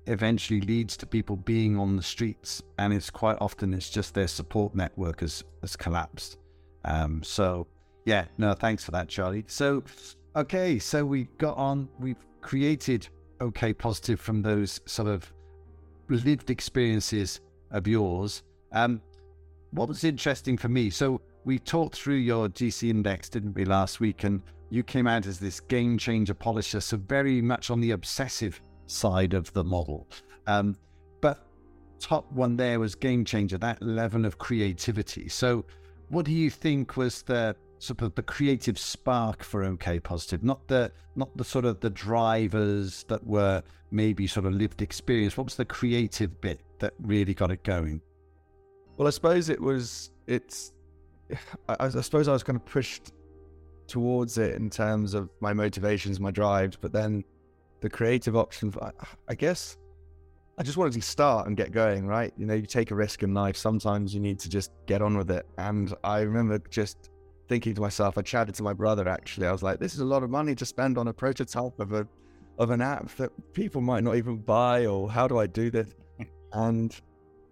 eventually 0.06 0.60
leads 0.60 0.96
to 0.98 1.06
people 1.06 1.36
being 1.36 1.78
on 1.78 1.96
the 1.96 2.02
streets, 2.02 2.62
and 2.78 2.92
it's 2.92 3.10
quite 3.10 3.36
often 3.40 3.72
it's 3.74 3.90
just 3.90 4.14
their 4.14 4.28
support 4.28 4.74
network 4.74 5.20
has 5.20 5.44
has 5.60 5.76
collapsed. 5.76 6.38
Um, 6.84 7.22
so 7.22 7.66
yeah, 8.04 8.26
no, 8.38 8.54
thanks 8.54 8.84
for 8.84 8.90
that, 8.92 9.08
Charlie. 9.08 9.44
So 9.46 9.82
okay, 10.36 10.78
so 10.78 11.04
we 11.04 11.24
got 11.38 11.56
on, 11.56 11.88
we've 11.98 12.24
created 12.40 13.08
OK 13.40 13.72
Positive 13.72 14.20
from 14.20 14.42
those 14.42 14.80
sort 14.86 15.08
of 15.08 15.32
lived 16.08 16.50
experiences 16.50 17.40
of 17.70 17.86
yours. 17.86 18.42
Um, 18.72 19.00
what 19.70 19.88
was 19.88 20.04
interesting 20.04 20.56
for 20.56 20.68
me? 20.68 20.90
So 20.90 21.20
we 21.44 21.58
talked 21.58 21.96
through 21.96 22.16
your 22.16 22.48
GC 22.48 22.90
index, 22.90 23.28
didn't 23.28 23.54
we, 23.54 23.64
last 23.64 24.00
week? 24.00 24.24
And 24.24 24.42
you 24.70 24.82
came 24.82 25.06
out 25.06 25.26
as 25.26 25.38
this 25.38 25.60
game 25.60 25.98
changer 25.98 26.34
polisher, 26.34 26.80
so 26.80 26.96
very 26.96 27.40
much 27.40 27.70
on 27.70 27.80
the 27.80 27.92
obsessive 27.92 28.60
side 28.92 29.34
of 29.34 29.52
the 29.52 29.64
model. 29.64 30.08
Um, 30.46 30.76
but 31.20 31.46
top 31.98 32.30
one 32.32 32.56
there 32.56 32.80
was 32.80 32.94
game 32.94 33.24
changer, 33.24 33.58
that 33.58 33.82
level 33.82 34.26
of 34.26 34.38
creativity. 34.38 35.28
So, 35.28 35.64
what 36.08 36.26
do 36.26 36.32
you 36.32 36.50
think 36.50 36.96
was 36.96 37.22
the 37.22 37.56
sort 37.78 38.02
of 38.02 38.14
the 38.14 38.22
creative 38.22 38.78
spark 38.78 39.42
for 39.42 39.64
OK 39.64 40.00
Positive? 40.00 40.42
Not 40.42 40.66
the 40.68 40.92
not 41.16 41.34
the 41.36 41.44
sort 41.44 41.64
of 41.64 41.80
the 41.80 41.90
drivers 41.90 43.04
that 43.04 43.24
were 43.26 43.62
maybe 43.90 44.26
sort 44.26 44.46
of 44.46 44.52
lived 44.52 44.82
experience. 44.82 45.36
What 45.36 45.44
was 45.44 45.56
the 45.56 45.64
creative 45.64 46.40
bit 46.40 46.60
that 46.80 46.94
really 47.00 47.34
got 47.34 47.50
it 47.50 47.62
going? 47.62 48.00
Well, 48.96 49.06
I 49.06 49.10
suppose 49.10 49.48
it 49.48 49.60
was. 49.60 50.10
It's. 50.26 50.72
I, 51.68 51.76
I 51.80 51.88
suppose 51.88 52.28
I 52.28 52.32
was 52.32 52.42
kind 52.42 52.56
of 52.56 52.64
pushed 52.64 53.12
towards 53.86 54.38
it 54.38 54.56
in 54.56 54.70
terms 54.70 55.14
of 55.14 55.28
my 55.40 55.52
motivations, 55.52 56.20
my 56.20 56.30
drives, 56.30 56.76
but 56.76 56.92
then 56.92 57.24
the 57.82 57.90
creative 57.90 58.34
option. 58.36 58.72
I, 59.28 59.34
guess 59.34 59.76
I 60.56 60.62
just 60.62 60.78
wanted 60.78 60.94
to 60.94 61.02
start 61.02 61.46
and 61.46 61.56
get 61.56 61.72
going. 61.72 62.06
Right, 62.06 62.32
you 62.38 62.46
know, 62.46 62.54
you 62.54 62.66
take 62.66 62.90
a 62.90 62.94
risk 62.94 63.22
in 63.22 63.34
life. 63.34 63.56
Sometimes 63.56 64.14
you 64.14 64.20
need 64.20 64.38
to 64.40 64.48
just 64.48 64.72
get 64.86 65.02
on 65.02 65.16
with 65.18 65.30
it. 65.30 65.46
And 65.58 65.94
I 66.02 66.20
remember 66.20 66.58
just 66.70 67.10
thinking 67.48 67.74
to 67.74 67.80
myself. 67.80 68.16
I 68.16 68.22
chatted 68.22 68.54
to 68.54 68.62
my 68.62 68.72
brother 68.72 69.08
actually. 69.08 69.46
I 69.46 69.52
was 69.52 69.62
like, 69.62 69.78
"This 69.78 69.94
is 69.94 70.00
a 70.00 70.04
lot 70.04 70.22
of 70.22 70.30
money 70.30 70.54
to 70.54 70.64
spend 70.64 70.96
on 70.96 71.08
a 71.08 71.12
prototype 71.12 71.78
of 71.78 71.92
a 71.92 72.06
of 72.58 72.70
an 72.70 72.80
app 72.80 73.14
that 73.16 73.30
people 73.52 73.80
might 73.80 74.04
not 74.04 74.16
even 74.16 74.36
buy, 74.38 74.86
or 74.86 75.10
how 75.10 75.28
do 75.28 75.38
I 75.38 75.46
do 75.46 75.70
this?" 75.70 75.88
and 76.52 76.98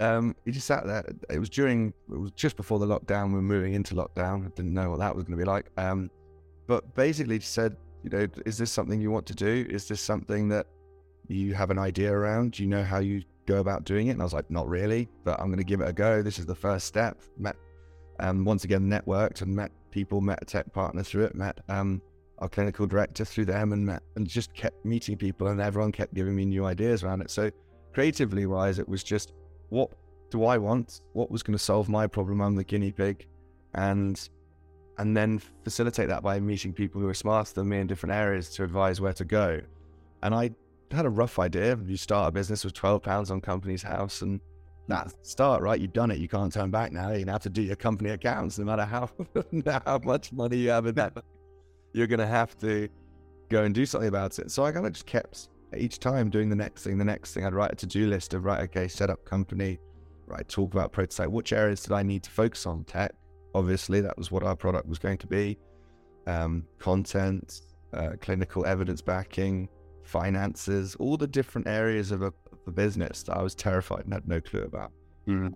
um, 0.00 0.34
he 0.44 0.52
just 0.52 0.66
sat 0.66 0.86
there. 0.86 1.04
It 1.28 1.38
was 1.38 1.50
during, 1.50 1.92
it 2.10 2.18
was 2.18 2.30
just 2.32 2.56
before 2.56 2.78
the 2.78 2.86
lockdown. 2.86 3.28
We 3.28 3.34
were 3.34 3.42
moving 3.42 3.74
into 3.74 3.94
lockdown. 3.94 4.46
I 4.46 4.48
didn't 4.48 4.72
know 4.72 4.90
what 4.90 4.98
that 5.00 5.14
was 5.14 5.24
going 5.24 5.38
to 5.38 5.44
be 5.44 5.48
like. 5.48 5.66
Um, 5.76 6.10
but 6.66 6.94
basically, 6.94 7.38
just 7.38 7.52
said, 7.52 7.76
you 8.02 8.10
know, 8.10 8.26
is 8.46 8.58
this 8.58 8.70
something 8.70 9.00
you 9.00 9.10
want 9.10 9.26
to 9.26 9.34
do? 9.34 9.66
Is 9.68 9.88
this 9.88 10.00
something 10.00 10.48
that 10.48 10.66
you 11.28 11.54
have 11.54 11.70
an 11.70 11.78
idea 11.78 12.12
around? 12.12 12.52
Do 12.52 12.62
you 12.62 12.68
know 12.68 12.82
how 12.82 12.98
you 12.98 13.22
go 13.46 13.58
about 13.58 13.84
doing 13.84 14.08
it? 14.08 14.12
And 14.12 14.20
I 14.20 14.24
was 14.24 14.32
like, 14.32 14.50
not 14.50 14.68
really, 14.68 15.08
but 15.24 15.38
I'm 15.40 15.46
going 15.46 15.58
to 15.58 15.64
give 15.64 15.80
it 15.80 15.88
a 15.88 15.92
go. 15.92 16.22
This 16.22 16.38
is 16.38 16.46
the 16.46 16.54
first 16.54 16.86
step. 16.86 17.20
Met, 17.38 17.56
um, 18.20 18.44
once 18.44 18.64
again, 18.64 18.88
networked 18.88 19.42
and 19.42 19.54
met 19.54 19.70
people, 19.90 20.20
met 20.20 20.38
a 20.42 20.44
tech 20.44 20.72
partner 20.72 21.02
through 21.02 21.24
it, 21.24 21.34
met 21.34 21.60
um, 21.68 22.00
our 22.38 22.48
clinical 22.48 22.86
director 22.86 23.24
through 23.24 23.46
them, 23.46 23.72
and 23.72 23.84
met 23.84 24.02
and 24.16 24.26
just 24.26 24.52
kept 24.54 24.84
meeting 24.84 25.16
people, 25.16 25.48
and 25.48 25.60
everyone 25.60 25.92
kept 25.92 26.14
giving 26.14 26.34
me 26.34 26.44
new 26.44 26.64
ideas 26.64 27.04
around 27.04 27.20
it. 27.20 27.30
So 27.30 27.50
creatively 27.92 28.46
wise, 28.46 28.78
it 28.78 28.88
was 28.88 29.02
just 29.02 29.32
what 29.68 29.90
do 30.30 30.44
I 30.44 30.58
want? 30.58 31.00
What 31.12 31.30
was 31.30 31.42
going 31.42 31.56
to 31.56 31.62
solve 31.62 31.88
my 31.88 32.06
problem? 32.06 32.40
I'm 32.40 32.56
the 32.56 32.64
guinea 32.64 32.92
pig, 32.92 33.26
and 33.74 34.28
and 35.00 35.16
then 35.16 35.40
facilitate 35.64 36.08
that 36.08 36.22
by 36.22 36.38
meeting 36.38 36.74
people 36.74 37.00
who 37.00 37.08
are 37.08 37.14
smarter 37.14 37.54
than 37.54 37.70
me 37.70 37.78
in 37.78 37.86
different 37.86 38.14
areas 38.14 38.50
to 38.50 38.62
advise 38.64 39.00
where 39.00 39.14
to 39.14 39.24
go. 39.24 39.58
And 40.22 40.34
I 40.34 40.50
had 40.90 41.06
a 41.06 41.10
rough 41.10 41.38
idea. 41.38 41.78
You 41.86 41.96
start 41.96 42.28
a 42.28 42.32
business 42.32 42.64
with 42.64 42.74
twelve 42.74 43.02
pounds 43.02 43.30
on 43.30 43.40
Companies 43.40 43.82
House, 43.82 44.20
and 44.20 44.40
that's 44.88 45.14
start 45.22 45.62
right. 45.62 45.80
You've 45.80 45.94
done 45.94 46.10
it. 46.10 46.18
You 46.18 46.28
can't 46.28 46.52
turn 46.52 46.70
back 46.70 46.92
now. 46.92 47.12
You're 47.12 47.26
have 47.30 47.42
to 47.42 47.50
do 47.50 47.62
your 47.62 47.76
company 47.76 48.10
accounts, 48.10 48.58
no 48.58 48.66
matter 48.66 48.84
how 48.84 49.08
how 49.86 49.98
much 50.04 50.32
money 50.34 50.58
you 50.58 50.68
have 50.68 50.84
in 50.84 50.94
that. 50.96 51.16
You're 51.94 52.06
gonna 52.06 52.26
have 52.26 52.56
to 52.58 52.86
go 53.48 53.64
and 53.64 53.74
do 53.74 53.86
something 53.86 54.08
about 54.08 54.38
it. 54.38 54.50
So 54.50 54.64
I 54.64 54.70
kind 54.70 54.86
of 54.86 54.92
just 54.92 55.06
kept 55.06 55.48
each 55.74 55.98
time 55.98 56.28
doing 56.28 56.50
the 56.50 56.56
next 56.56 56.84
thing, 56.84 56.98
the 56.98 57.04
next 57.06 57.32
thing. 57.32 57.46
I'd 57.46 57.54
write 57.54 57.72
a 57.72 57.76
to 57.76 57.86
do 57.86 58.06
list 58.06 58.34
of, 58.34 58.44
right, 58.44 58.60
okay, 58.64 58.86
set 58.86 59.08
up 59.08 59.24
company, 59.24 59.78
right, 60.26 60.46
talk 60.46 60.74
about 60.74 60.92
prototype. 60.92 61.30
Which 61.30 61.54
areas 61.54 61.82
did 61.82 61.92
I 61.92 62.02
need 62.02 62.22
to 62.24 62.30
focus 62.30 62.66
on? 62.66 62.84
Tech, 62.84 63.12
obviously, 63.54 64.00
that 64.00 64.16
was 64.16 64.30
what 64.30 64.42
our 64.42 64.56
product 64.56 64.86
was 64.86 64.98
going 64.98 65.18
to 65.18 65.26
be. 65.26 65.58
Um, 66.26 66.64
content, 66.78 67.62
uh, 67.92 68.10
clinical 68.20 68.66
evidence 68.66 69.00
backing, 69.00 69.68
finances, 70.04 70.94
all 70.96 71.16
the 71.16 71.26
different 71.26 71.66
areas 71.66 72.10
of 72.10 72.22
a, 72.22 72.32
the 72.66 72.72
business 72.72 73.22
that 73.24 73.36
I 73.36 73.42
was 73.42 73.54
terrified 73.54 74.04
and 74.04 74.12
had 74.12 74.28
no 74.28 74.40
clue 74.40 74.62
about. 74.62 74.92
Mm. 75.26 75.54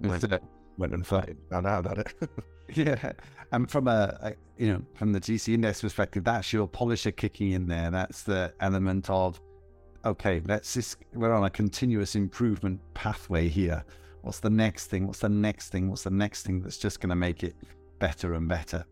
Went, 0.00 0.42
went 0.76 0.92
and 0.92 1.06
found 1.06 1.36
out 1.50 1.86
about 1.86 1.98
it. 1.98 2.14
yeah, 2.74 3.12
and 3.52 3.70
from 3.70 3.88
a, 3.88 4.18
a, 4.22 4.32
you 4.58 4.72
know 4.72 4.82
from 4.94 5.12
the 5.12 5.20
GC 5.20 5.54
index 5.54 5.80
perspective, 5.80 6.24
that's 6.24 6.52
your 6.52 6.66
polisher 6.66 7.12
kicking 7.12 7.52
in 7.52 7.66
there. 7.66 7.90
That's 7.90 8.22
the 8.22 8.52
element 8.60 9.08
of 9.08 9.40
okay, 10.04 10.42
let's 10.46 10.74
just 10.74 10.98
we're 11.14 11.32
on 11.32 11.44
a 11.44 11.50
continuous 11.50 12.14
improvement 12.14 12.80
pathway 12.94 13.48
here. 13.48 13.84
What's 14.24 14.40
the 14.40 14.48
next 14.48 14.86
thing? 14.86 15.06
What's 15.06 15.18
the 15.18 15.28
next 15.28 15.68
thing? 15.68 15.90
What's 15.90 16.04
the 16.04 16.10
next 16.10 16.46
thing 16.46 16.62
that's 16.62 16.78
just 16.78 16.98
going 16.98 17.10
to 17.10 17.14
make 17.14 17.44
it 17.44 17.54
better 17.98 18.32
and 18.32 18.48
better? 18.48 18.86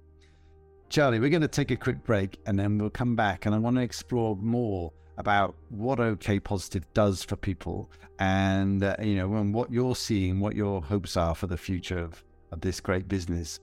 Charlie, 0.90 1.20
we're 1.20 1.30
going 1.30 1.40
to 1.40 1.48
take 1.48 1.70
a 1.70 1.76
quick 1.76 2.04
break 2.04 2.38
and 2.44 2.58
then 2.58 2.76
we'll 2.76 2.90
come 2.90 3.16
back 3.16 3.46
and 3.46 3.54
I 3.54 3.58
want 3.58 3.76
to 3.76 3.82
explore 3.82 4.36
more 4.36 4.92
about 5.16 5.54
what 5.70 6.00
OK 6.00 6.38
Positive 6.38 6.84
does 6.92 7.24
for 7.24 7.36
people 7.36 7.90
and, 8.18 8.84
uh, 8.84 8.94
you 9.00 9.14
know, 9.14 9.34
and 9.36 9.54
what 9.54 9.72
you're 9.72 9.96
seeing, 9.96 10.38
what 10.38 10.54
your 10.54 10.82
hopes 10.82 11.16
are 11.16 11.34
for 11.34 11.46
the 11.46 11.56
future 11.56 11.98
of, 11.98 12.22
of 12.50 12.60
this 12.60 12.78
great 12.78 13.08
business. 13.08 13.58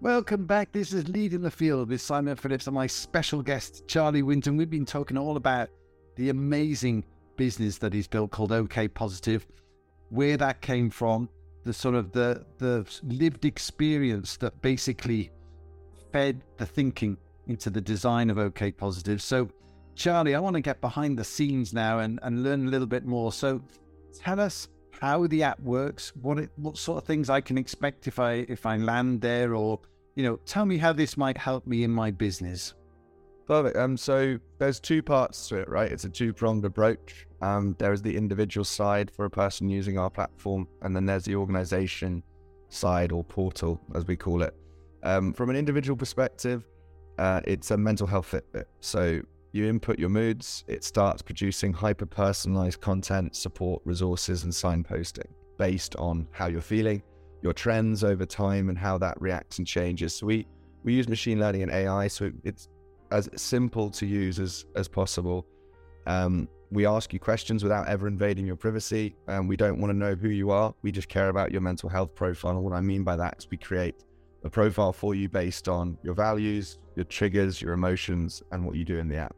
Welcome 0.00 0.44
back. 0.44 0.72
This 0.72 0.92
is 0.92 1.08
Leading 1.08 1.42
the 1.42 1.52
Field 1.52 1.88
with 1.88 2.00
Simon 2.00 2.34
Phillips 2.34 2.66
and 2.66 2.74
my 2.74 2.88
special 2.88 3.42
guest, 3.42 3.86
Charlie 3.86 4.24
Winton. 4.24 4.56
We've 4.56 4.68
been 4.68 4.84
talking 4.84 5.16
all 5.16 5.36
about 5.36 5.68
the 6.16 6.30
amazing 6.30 7.04
business 7.36 7.78
that 7.78 7.92
he's 7.92 8.08
built 8.08 8.30
called 8.30 8.52
OK 8.52 8.88
Positive, 8.88 9.46
where 10.10 10.36
that 10.36 10.60
came 10.60 10.90
from, 10.90 11.28
the 11.64 11.72
sort 11.72 11.94
of 11.94 12.12
the 12.12 12.44
the 12.58 12.86
lived 13.02 13.44
experience 13.44 14.36
that 14.38 14.60
basically 14.62 15.30
fed 16.12 16.42
the 16.56 16.66
thinking 16.66 17.16
into 17.46 17.70
the 17.70 17.80
design 17.80 18.30
of 18.30 18.38
OK 18.38 18.72
Positive. 18.72 19.22
So, 19.22 19.48
Charlie, 19.94 20.34
I 20.34 20.40
want 20.40 20.54
to 20.54 20.60
get 20.60 20.80
behind 20.80 21.18
the 21.18 21.24
scenes 21.24 21.72
now 21.72 22.00
and, 22.00 22.18
and 22.22 22.42
learn 22.42 22.66
a 22.66 22.70
little 22.70 22.86
bit 22.86 23.04
more. 23.04 23.32
So, 23.32 23.62
tell 24.14 24.40
us 24.40 24.68
how 25.00 25.26
the 25.26 25.42
app 25.42 25.60
works, 25.60 26.12
what 26.22 26.38
it, 26.38 26.50
what 26.56 26.78
sort 26.78 26.98
of 26.98 27.04
things 27.04 27.28
I 27.30 27.40
can 27.40 27.58
expect 27.58 28.08
if 28.08 28.18
I 28.18 28.46
if 28.48 28.66
I 28.66 28.76
land 28.76 29.20
there, 29.20 29.54
or 29.54 29.80
you 30.14 30.22
know, 30.22 30.36
tell 30.46 30.64
me 30.64 30.78
how 30.78 30.92
this 30.92 31.16
might 31.16 31.36
help 31.36 31.66
me 31.66 31.84
in 31.84 31.90
my 31.90 32.10
business. 32.10 32.74
Perfect. 33.46 33.76
Um, 33.76 33.96
so 33.96 34.38
there's 34.58 34.80
two 34.80 35.02
parts 35.02 35.48
to 35.48 35.56
it, 35.56 35.68
right? 35.68 35.90
It's 35.90 36.04
a 36.04 36.08
two 36.08 36.32
pronged 36.32 36.64
approach. 36.64 37.26
Um, 37.42 37.76
there 37.78 37.92
is 37.92 38.02
the 38.02 38.16
individual 38.16 38.64
side 38.64 39.10
for 39.10 39.24
a 39.24 39.30
person 39.30 39.68
using 39.68 39.98
our 39.98 40.10
platform, 40.10 40.66
and 40.82 40.94
then 40.94 41.06
there's 41.06 41.24
the 41.24 41.36
organization 41.36 42.24
side 42.68 43.12
or 43.12 43.22
portal, 43.22 43.80
as 43.94 44.04
we 44.06 44.16
call 44.16 44.42
it. 44.42 44.54
Um, 45.04 45.32
from 45.32 45.50
an 45.50 45.56
individual 45.56 45.96
perspective, 45.96 46.64
uh, 47.18 47.40
it's 47.44 47.70
a 47.70 47.76
mental 47.76 48.06
health 48.06 48.32
Fitbit. 48.32 48.64
So 48.80 49.20
you 49.52 49.66
input 49.66 49.98
your 49.98 50.08
moods, 50.08 50.64
it 50.66 50.82
starts 50.82 51.22
producing 51.22 51.72
hyper 51.72 52.06
personalized 52.06 52.80
content, 52.80 53.36
support, 53.36 53.80
resources, 53.84 54.42
and 54.42 54.52
signposting 54.52 55.30
based 55.56 55.94
on 55.96 56.26
how 56.32 56.46
you're 56.46 56.60
feeling, 56.60 57.00
your 57.42 57.52
trends 57.52 58.02
over 58.02 58.26
time, 58.26 58.68
and 58.68 58.76
how 58.76 58.98
that 58.98 59.18
reacts 59.20 59.58
and 59.58 59.66
changes. 59.66 60.16
So 60.16 60.26
we, 60.26 60.48
we 60.82 60.94
use 60.94 61.08
machine 61.08 61.38
learning 61.38 61.62
and 61.62 61.70
AI, 61.70 62.08
so 62.08 62.32
it's 62.44 62.68
as 63.10 63.28
simple 63.36 63.90
to 63.90 64.06
use 64.06 64.38
as, 64.38 64.66
as 64.74 64.88
possible. 64.88 65.46
Um, 66.06 66.48
we 66.70 66.86
ask 66.86 67.12
you 67.12 67.20
questions 67.20 67.62
without 67.62 67.88
ever 67.88 68.08
invading 68.08 68.46
your 68.46 68.56
privacy. 68.56 69.14
Um, 69.28 69.46
we 69.46 69.56
don't 69.56 69.80
want 69.80 69.92
to 69.92 69.96
know 69.96 70.14
who 70.14 70.28
you 70.28 70.50
are. 70.50 70.74
We 70.82 70.90
just 70.90 71.08
care 71.08 71.28
about 71.28 71.52
your 71.52 71.60
mental 71.60 71.88
health 71.88 72.14
profile. 72.14 72.52
And 72.52 72.62
what 72.64 72.72
I 72.72 72.80
mean 72.80 73.04
by 73.04 73.16
that 73.16 73.36
is 73.38 73.48
we 73.50 73.56
create 73.56 74.04
a 74.44 74.50
profile 74.50 74.92
for 74.92 75.14
you 75.14 75.28
based 75.28 75.68
on 75.68 75.96
your 76.02 76.14
values, 76.14 76.78
your 76.96 77.04
triggers, 77.04 77.62
your 77.62 77.72
emotions, 77.72 78.42
and 78.52 78.64
what 78.64 78.76
you 78.76 78.84
do 78.84 78.98
in 78.98 79.08
the 79.08 79.16
app 79.16 79.36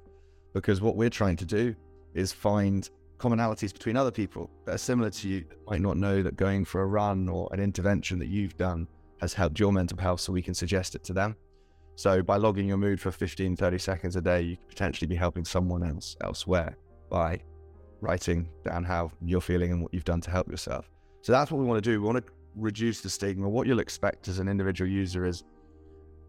because 0.53 0.81
what 0.81 0.97
we're 0.97 1.11
trying 1.11 1.37
to 1.37 1.45
do 1.45 1.75
is 2.15 2.33
find 2.33 2.91
commonalities 3.19 3.73
between 3.73 3.97
other 3.97 4.11
people 4.11 4.51
that 4.65 4.75
are 4.75 4.79
similar 4.79 5.11
to 5.11 5.29
you 5.29 5.45
that 5.49 5.59
might 5.67 5.81
not 5.81 5.97
know 5.97 6.23
that 6.23 6.37
going 6.37 6.65
for 6.65 6.83
a 6.83 6.87
run 6.87 7.29
or 7.29 7.49
an 7.53 7.61
intervention 7.61 8.19
that 8.19 8.29
you've 8.29 8.57
done 8.57 8.87
has 9.21 9.35
helped 9.35 9.59
your 9.59 9.73
mental 9.73 9.99
health 9.99 10.21
so 10.21 10.33
we 10.33 10.43
can 10.43 10.55
suggest 10.55 10.95
it 10.95 11.03
to 11.05 11.13
them. 11.13 11.37
So 11.99 12.23
by 12.23 12.37
logging 12.37 12.69
your 12.69 12.77
mood 12.77 13.01
for 13.01 13.11
15, 13.11 13.57
30 13.57 13.77
seconds 13.77 14.15
a 14.15 14.21
day, 14.21 14.41
you 14.43 14.57
could 14.57 14.69
potentially 14.69 15.09
be 15.09 15.17
helping 15.17 15.45
someone 15.45 15.83
else 15.83 16.17
elsewhere 16.21 16.77
by 17.11 17.43
writing 18.01 18.49
down 18.65 18.85
how 18.85 19.11
you're 19.21 19.41
feeling 19.41 19.73
and 19.73 19.83
what 19.83 19.93
you've 19.93 20.05
done 20.05 20.21
to 20.21 20.31
help 20.31 20.49
yourself. 20.49 20.89
So 21.23 21.33
that's 21.33 21.51
what 21.51 21.59
we 21.59 21.65
want 21.65 21.83
to 21.83 21.91
do. 21.91 22.01
We 22.01 22.07
want 22.07 22.25
to 22.25 22.33
reduce 22.55 23.01
the 23.01 23.11
stigma. 23.11 23.49
What 23.49 23.67
you'll 23.67 23.81
expect 23.81 24.29
as 24.29 24.39
an 24.39 24.47
individual 24.47 24.89
user 24.89 25.27
is 25.27 25.43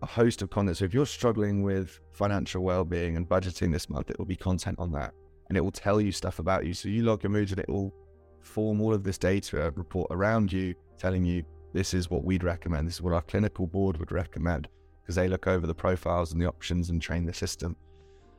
a 0.02 0.08
host 0.08 0.42
of 0.42 0.50
content. 0.50 0.78
So 0.78 0.86
if 0.86 0.94
you're 0.96 1.06
struggling 1.06 1.62
with 1.62 2.00
financial 2.14 2.64
well-being 2.64 3.16
and 3.16 3.30
budgeting 3.30 3.72
this 3.72 3.92
month, 3.92 4.10
it 4.10 4.18
will 4.18 4.26
be 4.26 4.36
content 4.36 4.80
on 4.80 4.92
that, 4.94 5.14
and 5.50 5.56
it 5.56 5.62
will 5.62 5.70
tell 5.70 6.02
you 6.02 6.12
stuff 6.12 6.40
about 6.40 6.66
you. 6.66 6.74
So 6.74 6.90
you 6.90 7.04
log 7.04 7.22
your 7.22 7.30
moods, 7.30 7.52
and 7.52 7.60
it 7.60 7.70
will 7.70 7.94
form 8.42 8.82
all 8.82 8.96
of 8.96 9.04
this 9.04 9.20
data 9.20 9.72
report 9.76 10.08
around 10.10 10.52
you, 10.52 10.74
telling 10.98 11.24
you 11.24 11.44
this 11.74 11.94
is 11.94 12.10
what 12.10 12.24
we'd 12.24 12.44
recommend. 12.44 12.88
This 12.88 12.96
is 12.96 13.02
what 13.04 13.14
our 13.14 13.22
clinical 13.22 13.68
board 13.68 13.98
would 13.98 14.12
recommend 14.12 14.68
because 15.10 15.16
they 15.16 15.28
look 15.28 15.48
over 15.48 15.66
the 15.66 15.74
profiles 15.74 16.34
and 16.34 16.40
the 16.40 16.46
options 16.46 16.92
and 16.92 17.02
train 17.02 17.26
the 17.26 17.34
system. 17.34 17.76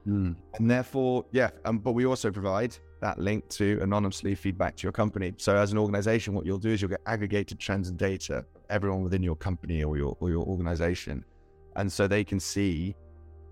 Mm. 0.07 0.37
And 0.55 0.71
therefore, 0.71 1.25
yeah, 1.33 1.51
um, 1.65 1.81
but 1.81 1.95
we 1.95 2.07
also 2.07 2.31
provide 2.31 2.77
that 3.01 3.19
link 3.19 3.49
to 3.49 3.81
anonymously 3.83 4.37
feedback 4.37 4.77
to 4.77 4.85
your 4.85 4.93
company. 4.93 5.33
So 5.37 5.57
as 5.57 5.73
an 5.73 5.79
organization, 5.79 6.33
what 6.33 6.47
you'll 6.47 6.59
do 6.59 6.69
is 6.69 6.81
you'll 6.81 6.91
get 6.91 7.01
aggregated 7.07 7.59
trends 7.59 7.89
and 7.89 7.99
data, 7.99 8.45
everyone 8.69 9.03
within 9.03 9.21
your 9.21 9.35
company 9.35 9.83
or 9.83 9.97
your, 9.97 10.17
or 10.21 10.31
your 10.31 10.45
organization. 10.45 11.25
And 11.75 11.91
so 11.91 12.07
they 12.07 12.23
can 12.23 12.39
see 12.39 12.95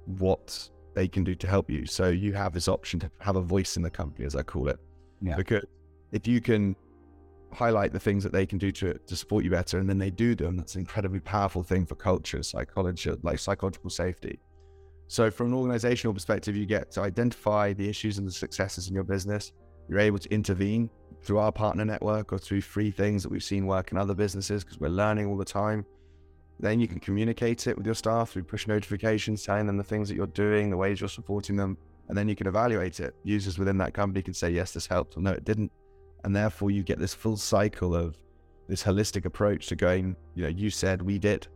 what 0.07 0.71
they 0.95 1.09
can 1.09 1.25
do 1.25 1.35
to 1.35 1.49
help 1.49 1.69
you. 1.69 1.87
So 1.87 2.11
you 2.11 2.35
have 2.35 2.53
this 2.53 2.69
option 2.69 3.01
to 3.01 3.11
have 3.19 3.35
a 3.35 3.43
voice 3.43 3.77
in 3.77 3.83
the 3.83 3.91
company, 3.91 4.27
as 4.27 4.37
I 4.37 4.45
call 4.45 4.69
it. 4.69 4.79
Yeah. 5.21 5.35
Because 5.35 5.65
if 6.13 6.29
you 6.29 6.41
can 6.41 6.77
highlight 7.53 7.93
the 7.93 8.01
things 8.01 8.23
that 8.25 8.33
they 8.33 8.47
can 8.47 8.59
do 8.59 8.71
to, 8.73 8.95
to 8.95 9.17
support 9.17 9.45
you 9.45 9.51
better 9.51 9.79
and 9.79 9.89
then 9.89 9.99
they 9.99 10.11
do 10.11 10.35
them, 10.35 10.57
that's 10.57 10.75
an 10.75 10.81
incredibly 10.81 11.21
powerful 11.21 11.63
thing 11.63 11.87
for 11.87 11.95
culture, 11.95 12.43
psychology, 12.43 13.11
like 13.23 13.39
psychological 13.39 13.91
safety. 13.91 14.39
So, 15.09 15.31
from 15.31 15.49
an 15.49 15.55
organizational 15.55 16.13
perspective, 16.13 16.55
you 16.55 16.67
get 16.67 16.91
to 16.93 17.01
identify 17.01 17.73
the 17.73 17.89
issues 17.89 18.19
and 18.19 18.27
the 18.27 18.33
successes 18.33 18.89
in 18.89 18.95
your 18.95 19.05
business. 19.05 19.53
You're 19.89 20.01
able 20.01 20.19
to 20.19 20.31
intervene 20.31 20.91
through 21.23 21.39
our 21.39 21.51
partner 21.51 21.85
network 21.85 22.33
or 22.33 22.39
through 22.39 22.61
free 22.61 22.91
things 22.91 23.23
that 23.23 23.31
we've 23.31 23.43
seen 23.43 23.67
work 23.67 23.91
in 23.91 23.97
other 23.97 24.15
businesses 24.15 24.63
because 24.63 24.79
we're 24.79 24.89
learning 24.89 25.27
all 25.27 25.37
the 25.37 25.47
time. 25.47 25.87
Then 26.61 26.79
you 26.79 26.87
can 26.87 27.01
communicate 27.01 27.67
it 27.67 27.77
with 27.77 27.87
your 27.87 27.95
staff 27.95 28.31
through 28.31 28.45
push 28.45 28.67
notifications, 28.67 29.45
telling 29.45 29.67
them 29.67 29.79
the 29.79 29.85
things 29.85 30.09
that 30.09 30.15
you're 30.15 30.27
doing, 30.27 30.71
the 30.71 30.77
ways 30.77 31.01
you're 31.01 31.09
supporting 31.09 31.57
them, 31.57 31.79
and 32.09 32.19
then 32.19 32.29
you 32.29 32.35
can 32.35 32.47
evaluate 32.47 33.01
it. 33.01 33.15
Users 33.25 33.59
within 33.59 33.79
that 33.79 33.95
company 33.95 34.23
can 34.23 34.35
say, 34.35 34.51
yes, 34.51 34.73
this 34.73 34.87
helped, 34.87 35.17
or 35.17 35.21
no, 35.21 35.31
it 35.31 35.45
didn't. 35.45 35.71
And 36.25 36.35
therefore, 36.35 36.71
you 36.71 36.83
get 36.83 36.99
this 36.99 37.15
full 37.15 37.37
cycle 37.37 37.95
of 37.95 38.17
this 38.69 38.83
holistic 38.83 39.25
approach 39.25 39.67
to 39.69 39.77
going, 39.77 40.17
you 40.35 40.43
know, 40.43 40.49
you 40.49 40.71
said, 40.71 41.03
we 41.03 41.19
did. 41.19 41.49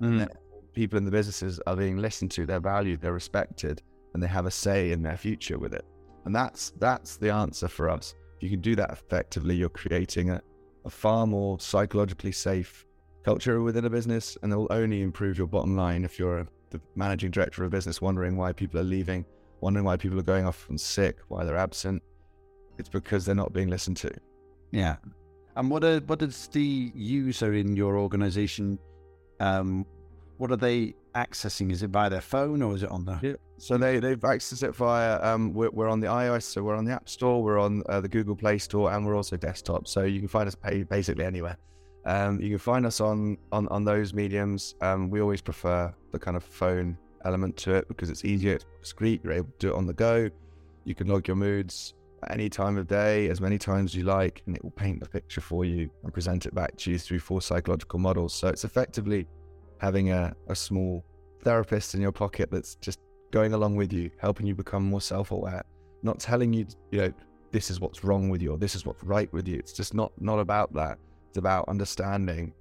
Mm 0.00 0.28
people 0.76 0.98
in 0.98 1.04
the 1.04 1.10
businesses 1.10 1.58
are 1.66 1.74
being 1.74 1.96
listened 1.96 2.30
to, 2.30 2.46
they're 2.46 2.60
valued, 2.60 3.00
they're 3.00 3.14
respected, 3.14 3.82
and 4.14 4.22
they 4.22 4.28
have 4.28 4.46
a 4.46 4.50
say 4.50 4.92
in 4.92 5.02
their 5.02 5.16
future 5.16 5.58
with 5.58 5.74
it. 5.74 5.84
And 6.26 6.34
that's 6.34 6.72
that's 6.78 7.16
the 7.16 7.30
answer 7.30 7.66
for 7.66 7.88
us. 7.88 8.14
If 8.36 8.42
you 8.44 8.50
can 8.50 8.60
do 8.60 8.76
that 8.76 8.90
effectively, 8.92 9.56
you're 9.56 9.70
creating 9.70 10.30
a, 10.30 10.40
a 10.84 10.90
far 10.90 11.26
more 11.26 11.58
psychologically 11.58 12.32
safe 12.32 12.84
culture 13.24 13.62
within 13.62 13.86
a 13.86 13.90
business, 13.90 14.36
and 14.42 14.52
it 14.52 14.56
will 14.56 14.68
only 14.70 15.00
improve 15.02 15.38
your 15.38 15.46
bottom 15.46 15.74
line 15.76 16.04
if 16.04 16.18
you're 16.18 16.40
a, 16.40 16.46
the 16.70 16.80
managing 16.94 17.30
director 17.30 17.64
of 17.64 17.68
a 17.68 17.70
business 17.70 18.02
wondering 18.02 18.36
why 18.36 18.52
people 18.52 18.78
are 18.78 18.84
leaving, 18.84 19.24
wondering 19.62 19.84
why 19.84 19.96
people 19.96 20.18
are 20.18 20.30
going 20.34 20.46
off 20.46 20.68
and 20.68 20.80
sick, 20.80 21.16
why 21.28 21.42
they're 21.42 21.56
absent. 21.56 22.02
It's 22.78 22.88
because 22.88 23.24
they're 23.24 23.34
not 23.34 23.52
being 23.52 23.68
listened 23.68 23.96
to. 23.98 24.10
Yeah. 24.70 24.96
And 25.56 25.70
what 25.70 25.84
are, 25.84 26.00
what 26.00 26.18
does 26.18 26.48
the 26.48 26.92
user 26.94 27.54
in 27.54 27.76
your 27.76 27.98
organization 27.98 28.78
um, 29.40 29.86
what 30.38 30.50
are 30.50 30.56
they 30.56 30.94
accessing? 31.14 31.72
Is 31.72 31.82
it 31.82 31.90
by 31.90 32.08
their 32.08 32.20
phone 32.20 32.62
or 32.62 32.74
is 32.74 32.82
it 32.82 32.90
on 32.90 33.04
the? 33.04 33.18
Yeah. 33.22 33.32
So 33.58 33.78
they 33.78 33.98
they've 33.98 34.18
accessed 34.18 34.62
it 34.62 34.76
via 34.76 35.22
um 35.22 35.54
we're, 35.54 35.70
we're 35.70 35.88
on 35.88 36.00
the 36.00 36.08
iOS, 36.08 36.42
so 36.42 36.62
we're 36.62 36.76
on 36.76 36.84
the 36.84 36.92
App 36.92 37.08
Store, 37.08 37.42
we're 37.42 37.58
on 37.58 37.82
uh, 37.88 38.00
the 38.00 38.08
Google 38.08 38.36
Play 38.36 38.58
Store, 38.58 38.92
and 38.92 39.06
we're 39.06 39.16
also 39.16 39.36
desktop. 39.36 39.88
So 39.88 40.02
you 40.02 40.18
can 40.18 40.28
find 40.28 40.46
us 40.46 40.56
basically 40.88 41.24
anywhere. 41.24 41.56
Um, 42.04 42.40
you 42.40 42.50
can 42.50 42.58
find 42.58 42.84
us 42.86 43.00
on 43.00 43.38
on 43.52 43.66
on 43.68 43.84
those 43.84 44.12
mediums. 44.12 44.74
Um, 44.80 45.10
we 45.10 45.20
always 45.20 45.40
prefer 45.40 45.92
the 46.12 46.18
kind 46.18 46.36
of 46.36 46.44
phone 46.44 46.98
element 47.24 47.56
to 47.56 47.74
it 47.74 47.88
because 47.88 48.10
it's 48.10 48.24
easier, 48.24 48.54
it's 48.54 48.66
discreet. 48.80 49.22
You're 49.24 49.32
able 49.32 49.48
to 49.48 49.58
do 49.58 49.68
it 49.70 49.74
on 49.74 49.86
the 49.86 49.94
go. 49.94 50.28
You 50.84 50.94
can 50.94 51.08
log 51.08 51.26
your 51.26 51.36
moods 51.36 51.94
any 52.30 52.48
time 52.48 52.76
of 52.76 52.86
day, 52.86 53.28
as 53.28 53.40
many 53.40 53.58
times 53.58 53.92
as 53.92 53.94
you 53.94 54.04
like, 54.04 54.42
and 54.46 54.56
it 54.56 54.62
will 54.62 54.70
paint 54.72 55.00
the 55.00 55.08
picture 55.08 55.40
for 55.40 55.64
you 55.64 55.90
and 56.02 56.12
present 56.12 56.46
it 56.46 56.54
back 56.54 56.76
to 56.78 56.90
you 56.90 56.98
through 56.98 57.20
four 57.20 57.42
psychological 57.42 57.98
models. 57.98 58.34
So 58.34 58.48
it's 58.48 58.64
effectively 58.64 59.26
having 59.78 60.10
a, 60.10 60.34
a 60.48 60.54
small 60.54 61.04
therapist 61.42 61.94
in 61.94 62.00
your 62.00 62.12
pocket 62.12 62.50
that's 62.50 62.74
just 62.76 62.98
going 63.30 63.52
along 63.52 63.76
with 63.76 63.92
you, 63.92 64.10
helping 64.18 64.46
you 64.46 64.54
become 64.54 64.84
more 64.84 65.00
self 65.00 65.30
aware, 65.30 65.62
not 66.02 66.18
telling 66.18 66.52
you, 66.52 66.66
you 66.90 66.98
know, 66.98 67.12
this 67.52 67.70
is 67.70 67.80
what's 67.80 68.04
wrong 68.04 68.28
with 68.28 68.42
you 68.42 68.52
or 68.52 68.58
this 68.58 68.74
is 68.74 68.84
what's 68.84 69.02
right 69.04 69.32
with 69.32 69.46
you. 69.46 69.56
It's 69.58 69.72
just 69.72 69.94
not 69.94 70.12
not 70.20 70.38
about 70.38 70.72
that. 70.74 70.98
It's 71.28 71.38
about 71.38 71.68
understanding 71.68 72.52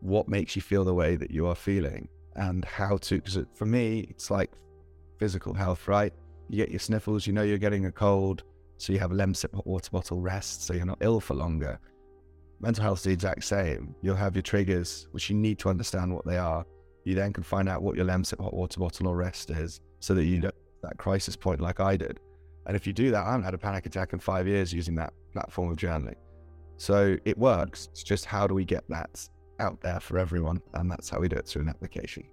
what 0.00 0.28
makes 0.28 0.56
you 0.56 0.62
feel 0.62 0.84
the 0.84 0.94
way 0.94 1.16
that 1.16 1.30
you 1.30 1.46
are 1.46 1.54
feeling 1.54 2.08
and 2.36 2.64
how 2.64 2.96
to. 2.98 3.16
Because 3.16 3.38
for 3.54 3.66
me, 3.66 4.06
it's 4.10 4.30
like 4.30 4.50
physical 5.18 5.54
health, 5.54 5.88
right? 5.88 6.12
You 6.48 6.56
get 6.56 6.70
your 6.70 6.80
sniffles, 6.80 7.26
you 7.26 7.32
know 7.32 7.42
you're 7.42 7.58
getting 7.58 7.86
a 7.86 7.92
cold, 7.92 8.42
so 8.82 8.92
you 8.92 8.98
have 8.98 9.12
a 9.12 9.14
Lemsip 9.14 9.54
hot 9.54 9.66
water 9.66 9.90
bottle 9.90 10.20
rest, 10.20 10.64
so 10.64 10.74
you're 10.74 10.84
not 10.84 10.98
ill 11.00 11.20
for 11.20 11.34
longer 11.34 11.78
mental 12.62 12.84
health 12.84 13.00
is 13.00 13.04
the 13.04 13.10
exact 13.10 13.44
same. 13.44 13.94
You'll 14.00 14.16
have 14.16 14.36
your 14.36 14.42
triggers, 14.42 15.08
which 15.10 15.28
you 15.28 15.36
need 15.36 15.58
to 15.58 15.68
understand 15.68 16.14
what 16.14 16.24
they 16.24 16.38
are. 16.38 16.64
You 17.04 17.14
then 17.14 17.32
can 17.32 17.42
find 17.42 17.68
out 17.68 17.82
what 17.82 17.96
your 17.96 18.06
LEMSIP 18.06 18.40
hot 18.40 18.54
water 18.54 18.80
bottle 18.80 19.08
or 19.08 19.16
rest 19.16 19.50
is 19.50 19.80
so 19.98 20.14
that 20.14 20.24
you 20.24 20.40
don't 20.40 20.54
that 20.82 20.96
crisis 20.96 21.36
point 21.36 21.60
like 21.60 21.80
I 21.80 21.96
did. 21.96 22.18
And 22.66 22.76
if 22.76 22.86
you 22.86 22.92
do 22.92 23.10
that, 23.10 23.24
I 23.24 23.30
haven't 23.30 23.44
had 23.44 23.54
a 23.54 23.58
panic 23.58 23.86
attack 23.86 24.12
in 24.12 24.20
five 24.20 24.46
years 24.46 24.72
using 24.72 24.94
that 24.96 25.12
platform 25.32 25.70
of 25.70 25.76
journaling. 25.76 26.16
So 26.76 27.16
it 27.24 27.36
works. 27.36 27.88
It's 27.92 28.02
just 28.02 28.24
how 28.24 28.46
do 28.46 28.54
we 28.54 28.64
get 28.64 28.84
that 28.88 29.28
out 29.60 29.80
there 29.80 30.00
for 30.00 30.18
everyone? 30.18 30.60
And 30.74 30.90
that's 30.90 31.08
how 31.08 31.20
we 31.20 31.28
do 31.28 31.36
it 31.36 31.46
through 31.46 31.62
an 31.62 31.68
application. 31.68 32.24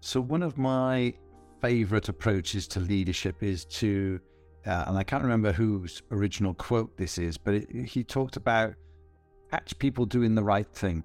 So 0.00 0.20
one 0.20 0.42
of 0.42 0.58
my 0.58 1.14
favorite 1.60 2.08
approaches 2.08 2.66
to 2.68 2.80
leadership 2.80 3.42
is 3.42 3.66
to, 3.66 4.20
uh, 4.66 4.84
and 4.88 4.98
I 4.98 5.02
can't 5.02 5.22
remember 5.22 5.52
whose 5.52 6.02
original 6.10 6.54
quote 6.54 6.96
this 6.96 7.18
is, 7.18 7.38
but 7.38 7.54
it, 7.54 7.86
he 7.86 8.04
talked 8.04 8.36
about 8.36 8.74
catch 9.50 9.78
people 9.78 10.04
doing 10.04 10.34
the 10.34 10.42
right 10.42 10.70
thing. 10.72 11.02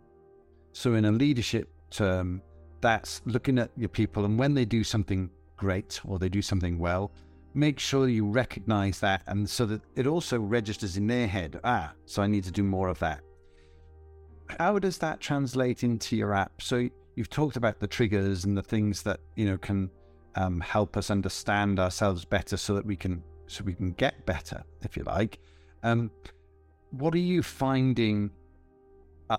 So, 0.73 0.95
in 0.95 1.05
a 1.05 1.11
leadership 1.11 1.69
term, 1.89 2.41
that's 2.81 3.21
looking 3.25 3.57
at 3.57 3.71
your 3.77 3.89
people, 3.89 4.25
and 4.25 4.37
when 4.37 4.53
they 4.53 4.65
do 4.65 4.83
something 4.83 5.29
great 5.57 6.01
or 6.03 6.19
they 6.19 6.29
do 6.29 6.41
something 6.41 6.77
well, 6.77 7.11
make 7.53 7.79
sure 7.79 8.09
you 8.09 8.29
recognize 8.29 8.99
that, 8.99 9.23
and 9.27 9.49
so 9.49 9.65
that 9.65 9.81
it 9.95 10.05
also 10.05 10.39
registers 10.39 10.97
in 10.97 11.07
their 11.07 11.27
head 11.27 11.59
ah, 11.63 11.93
so 12.05 12.21
I 12.21 12.27
need 12.27 12.43
to 12.43 12.51
do 12.51 12.63
more 12.63 12.89
of 12.89 12.99
that. 12.99 13.21
How 14.59 14.77
does 14.77 14.97
that 14.99 15.21
translate 15.21 15.83
into 15.83 16.17
your 16.17 16.33
app? 16.33 16.61
So, 16.61 16.89
you've 17.15 17.29
talked 17.29 17.55
about 17.55 17.79
the 17.79 17.87
triggers 17.87 18.43
and 18.43 18.57
the 18.57 18.63
things 18.63 19.01
that 19.03 19.21
you 19.37 19.45
know 19.45 19.57
can 19.57 19.89
um, 20.35 20.59
help 20.59 20.97
us 20.97 21.09
understand 21.09 21.79
ourselves 21.79 22.25
better 22.25 22.57
so 22.57 22.73
that 22.75 22.85
we 22.85 22.97
can 22.97 23.23
so 23.47 23.63
we 23.63 23.73
can 23.73 23.91
get 23.91 24.25
better 24.25 24.63
if 24.81 24.97
you 24.97 25.03
like 25.03 25.39
um, 25.85 26.09
what 26.89 27.13
are 27.13 27.19
you 27.19 27.43
finding? 27.43 28.31
Uh, 29.29 29.37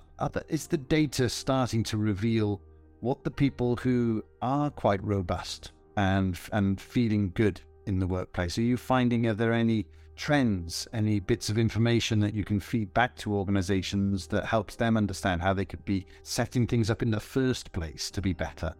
is 0.48 0.68
the 0.68 0.78
data 0.78 1.28
starting 1.28 1.82
to 1.84 1.96
reveal 1.96 2.60
what 3.00 3.24
the 3.24 3.30
people 3.30 3.76
who 3.76 4.24
are 4.42 4.70
quite 4.70 5.02
robust 5.04 5.72
and 5.96 6.38
and 6.52 6.80
feeling 6.80 7.32
good 7.34 7.60
in 7.86 7.98
the 7.98 8.06
workplace? 8.06 8.58
Are 8.58 8.62
you 8.62 8.76
finding 8.76 9.26
are 9.26 9.34
there 9.34 9.52
any 9.52 9.86
trends, 10.14 10.88
any 10.92 11.20
bits 11.20 11.48
of 11.50 11.58
information 11.58 12.20
that 12.20 12.32
you 12.32 12.44
can 12.44 12.60
feed 12.60 12.94
back 12.94 13.16
to 13.16 13.34
organizations 13.34 14.28
that 14.28 14.46
helps 14.46 14.76
them 14.76 14.96
understand 14.96 15.42
how 15.42 15.52
they 15.52 15.64
could 15.64 15.84
be 15.84 16.06
setting 16.22 16.66
things 16.66 16.90
up 16.90 17.02
in 17.02 17.10
the 17.10 17.20
first 17.20 17.72
place 17.72 18.10
to 18.12 18.22
be 18.22 18.32
better? 18.32 18.72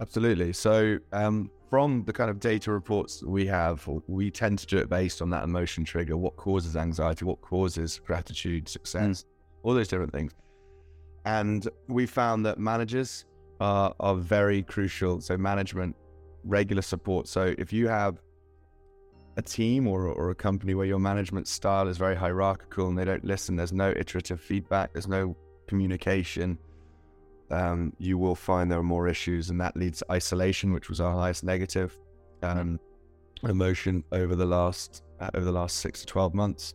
Absolutely. 0.00 0.52
So, 0.52 0.98
um, 1.12 1.50
from 1.70 2.04
the 2.04 2.12
kind 2.12 2.30
of 2.30 2.40
data 2.40 2.70
reports 2.72 3.20
that 3.20 3.28
we 3.28 3.46
have, 3.46 3.86
we 4.06 4.30
tend 4.30 4.58
to 4.60 4.66
do 4.66 4.78
it 4.78 4.88
based 4.88 5.20
on 5.20 5.28
that 5.30 5.44
emotion 5.44 5.84
trigger 5.84 6.16
what 6.16 6.36
causes 6.36 6.76
anxiety, 6.76 7.24
what 7.24 7.40
causes 7.40 8.00
gratitude, 8.04 8.68
success, 8.68 9.22
mm. 9.22 9.24
all 9.64 9.74
those 9.74 9.88
different 9.88 10.12
things. 10.12 10.32
And 11.24 11.68
we 11.88 12.06
found 12.06 12.46
that 12.46 12.58
managers 12.58 13.26
are, 13.60 13.94
are 14.00 14.14
very 14.14 14.62
crucial. 14.62 15.20
So, 15.20 15.36
management, 15.36 15.96
regular 16.44 16.82
support. 16.82 17.26
So, 17.28 17.54
if 17.58 17.72
you 17.72 17.88
have 17.88 18.20
a 19.36 19.42
team 19.42 19.86
or, 19.86 20.06
or 20.06 20.30
a 20.30 20.34
company 20.34 20.74
where 20.74 20.86
your 20.86 20.98
management 20.98 21.48
style 21.48 21.88
is 21.88 21.98
very 21.98 22.16
hierarchical 22.16 22.88
and 22.88 22.96
they 22.96 23.04
don't 23.04 23.24
listen, 23.24 23.56
there's 23.56 23.72
no 23.72 23.90
iterative 23.90 24.40
feedback, 24.40 24.92
there's 24.92 25.08
no 25.08 25.36
communication 25.66 26.56
um, 27.50 27.92
you 27.98 28.18
will 28.18 28.34
find 28.34 28.70
there 28.70 28.78
are 28.78 28.82
more 28.82 29.08
issues, 29.08 29.50
and 29.50 29.60
that 29.60 29.76
leads 29.76 29.98
to 29.98 30.12
isolation, 30.12 30.72
which 30.72 30.88
was 30.88 31.00
our 31.00 31.12
highest 31.12 31.44
negative 31.44 31.96
um, 32.42 32.78
emotion 33.44 34.04
over 34.12 34.34
the 34.34 34.46
last 34.46 35.02
uh, 35.20 35.30
over 35.34 35.44
the 35.44 35.52
last 35.52 35.76
six 35.76 36.00
to 36.00 36.06
twelve 36.06 36.34
months. 36.34 36.74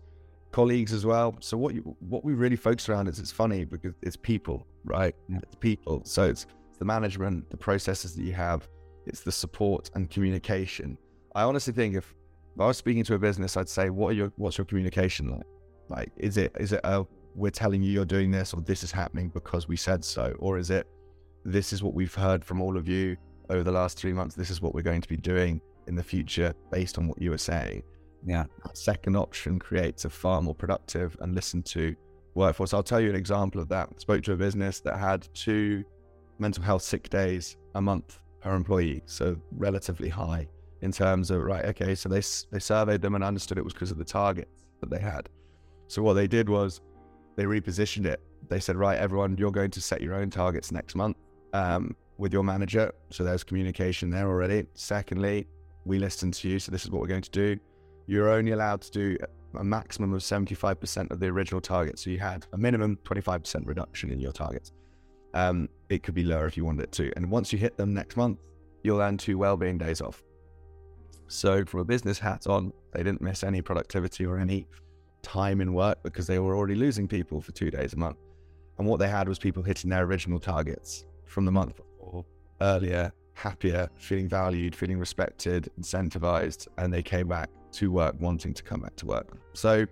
Colleagues 0.51 0.93
as 0.93 1.05
well. 1.05 1.36
So 1.39 1.57
what 1.57 1.73
you 1.73 1.95
what 1.99 2.23
we 2.23 2.33
really 2.33 2.55
focus 2.55 2.88
around 2.89 3.07
is 3.07 3.19
it's 3.19 3.31
funny 3.31 3.65
because 3.65 3.93
it's 4.01 4.15
people. 4.15 4.67
right? 4.86 5.15
Yeah. 5.29 5.39
It's 5.43 5.55
people. 5.55 6.01
So 6.05 6.23
it's, 6.23 6.45
it's 6.69 6.77
the 6.77 6.86
management, 6.86 7.49
the 7.49 7.57
processes 7.57 8.15
that 8.15 8.23
you 8.23 8.33
have, 8.33 8.67
it's 9.05 9.21
the 9.21 9.31
support 9.31 9.89
and 9.95 10.09
communication. 10.09 10.97
I 11.36 11.43
honestly 11.43 11.73
think 11.73 11.95
if, 11.95 12.13
if 12.55 12.62
I 12.62 12.67
was 12.67 12.77
speaking 12.77 13.03
to 13.05 13.15
a 13.15 13.19
business, 13.19 13.57
I'd 13.57 13.69
say, 13.69 13.89
what 13.89 14.09
are 14.09 14.13
your 14.13 14.31
what's 14.38 14.57
your 14.57 14.65
communication 14.65 15.31
like? 15.31 15.45
Like, 15.89 16.12
is 16.17 16.38
it 16.38 16.55
is 16.59 16.71
it 16.73 16.81
a 16.83 17.05
we're 17.36 17.52
telling 17.52 17.82
you 17.82 17.91
you're 17.91 18.06
doing 18.06 18.32
this 18.32 18.54
or 18.54 18.62
this 18.62 18.84
is 18.84 18.91
happening 18.91 19.30
because 19.30 19.67
we 19.67 19.76
said 19.76 20.04
so, 20.04 20.36
or 20.39 20.58
is 20.58 20.69
it 20.69 20.88
this 21.46 21.74
is 21.74 21.84
what 21.84 21.93
we've 21.93 22.13
heard 22.13 22.43
from 22.43 22.62
all 22.62 22.78
of 22.78 22.88
you 22.88 23.17
over 23.50 23.63
the 23.63 23.72
last 23.72 23.98
three 23.98 24.13
months. 24.13 24.36
This 24.36 24.50
is 24.50 24.62
what 24.62 24.74
we're 24.74 24.82
going 24.82 25.02
to 25.02 25.10
be 25.10 25.17
doing 25.17 25.62
in 25.88 25.96
the 25.96 26.04
future 26.04 26.54
based 26.72 26.98
on 26.98 27.08
what 27.08 27.22
you 27.22 27.32
were 27.32 27.38
saying. 27.38 27.84
Yeah. 28.26 28.46
Second 28.74 29.17
option 29.17 29.60
creates 29.60 30.06
a 30.06 30.10
far 30.10 30.41
more 30.41 30.56
productive 30.56 31.17
and 31.19 31.36
listen 31.36 31.62
to 31.63 31.96
workforce. 32.36 32.74
I'll 32.74 32.84
tell 32.84 33.02
you 33.02 33.10
an 33.10 33.15
example 33.15 33.60
of 33.60 33.67
that. 33.69 33.89
I 33.93 34.00
spoke 34.00 34.24
to 34.24 34.34
a 34.34 34.38
business 34.38 34.80
that 34.82 34.98
had 34.98 35.28
two 35.34 35.84
mental 36.39 36.63
health 36.63 36.82
sick 36.82 37.10
days 37.10 37.58
a 37.76 37.82
month 37.82 38.19
per 38.41 38.56
employee, 38.56 39.04
so 39.06 39.36
relatively 39.52 40.10
high 40.10 40.48
in 40.82 40.91
terms 40.91 41.32
of 41.32 41.41
right. 41.41 41.65
Okay, 41.65 41.96
so 41.96 42.10
they 42.10 42.22
they 42.52 42.60
surveyed 42.60 43.02
them 43.02 43.15
and 43.15 43.24
understood 43.24 43.58
it 43.58 43.63
was 43.63 43.74
because 43.74 43.91
of 43.91 43.98
the 43.98 44.06
targets 44.06 44.65
that 44.80 44.89
they 44.89 45.00
had. 45.00 45.30
So 45.88 46.02
what 46.02 46.13
they 46.13 46.28
did 46.28 46.50
was 46.50 46.82
they 47.36 47.43
repositioned 47.43 48.06
it. 48.06 48.22
They 48.50 48.60
said, 48.60 48.76
right, 48.76 48.98
everyone, 48.98 49.38
you're 49.38 49.52
going 49.52 49.72
to 49.72 49.82
set 49.82 50.02
your 50.02 50.15
own 50.15 50.30
targets 50.30 50.72
next 50.72 50.96
month 50.96 51.17
um, 51.54 51.96
with 52.17 52.34
your 52.34 52.43
manager. 52.43 52.91
So 53.10 53.24
there's 53.24 53.43
communication 53.43 54.10
there 54.10 54.28
already. 54.28 54.65
Secondly, 54.74 55.48
we 55.86 56.00
listen 56.00 56.32
to 56.32 56.50
you. 56.50 56.60
So 56.60 56.72
this 56.72 56.84
is 56.84 56.91
what 56.91 57.02
we're 57.02 57.08
going 57.08 57.22
to 57.22 57.32
do. 57.32 57.58
You're 58.06 58.30
only 58.30 58.52
allowed 58.52 58.82
to 58.82 58.91
do 58.91 59.17
a 59.58 59.63
maximum 59.63 60.13
of 60.13 60.22
75% 60.22 61.12
of 61.12 61.19
the 61.19 61.28
original 61.28 61.62
target. 61.62 62.00
So 62.00 62.10
you 62.10 62.19
had 62.19 62.46
a 62.54 62.58
minimum 62.58 62.98
25% 63.04 63.65
reduction 63.65 64.12
in 64.12 64.19
your 64.19 64.32
targets. 64.32 64.72
Um, 65.34 65.69
it 65.89 66.04
could 66.04 66.13
be 66.13 66.24
lower 66.24 66.46
if 66.46 66.58
you 66.58 66.65
wanted 66.65 66.84
it 66.84 66.91
to. 66.93 67.12
And 67.15 67.30
once 67.30 67.52
you 67.52 67.60
hit 67.60 67.78
them 67.78 67.93
next 67.93 68.17
month, 68.17 68.39
you'll 68.84 69.02
earn 69.02 69.17
two 69.17 69.38
well-being 69.38 69.78
days 69.78 70.02
off. 70.02 70.22
So 71.28 71.65
from 71.65 71.80
a 71.80 71.86
business 71.86 72.19
hat 72.19 72.48
on, 72.48 72.74
they 72.91 73.02
didn't 73.02 73.22
miss 73.22 73.43
any 73.43 73.62
productivity 73.62 74.26
or 74.26 74.38
any 74.38 74.67
time 75.23 75.62
in 75.62 75.73
work 75.73 75.97
because 76.03 76.27
they 76.27 76.38
were 76.38 76.55
already 76.55 76.75
losing 76.75 77.07
people 77.07 77.41
for 77.41 77.51
two 77.53 77.71
days 77.71 77.93
a 77.93 77.97
month. 77.97 78.17
And 78.77 78.88
what 78.88 78.99
they 78.99 79.07
had 79.07 79.27
was 79.27 79.39
people 79.39 79.63
hitting 79.63 79.89
their 79.89 80.03
original 80.03 80.39
targets 80.39 81.05
from 81.25 81.45
the 81.45 81.51
month 81.51 81.77
before, 81.77 82.25
earlier, 82.62 83.12
happier, 83.33 83.89
feeling 83.95 84.29
valued, 84.29 84.75
feeling 84.75 84.99
respected, 84.99 85.69
incentivized, 85.79 86.67
and 86.77 86.93
they 86.93 87.01
came 87.01 87.27
back 87.27 87.49
to 87.73 87.91
work 87.91 88.15
wanting 88.19 88.53
to 88.53 88.63
come 88.63 88.81
back 88.81 88.95
to 88.97 89.05
work. 89.05 89.38
So 89.53 89.86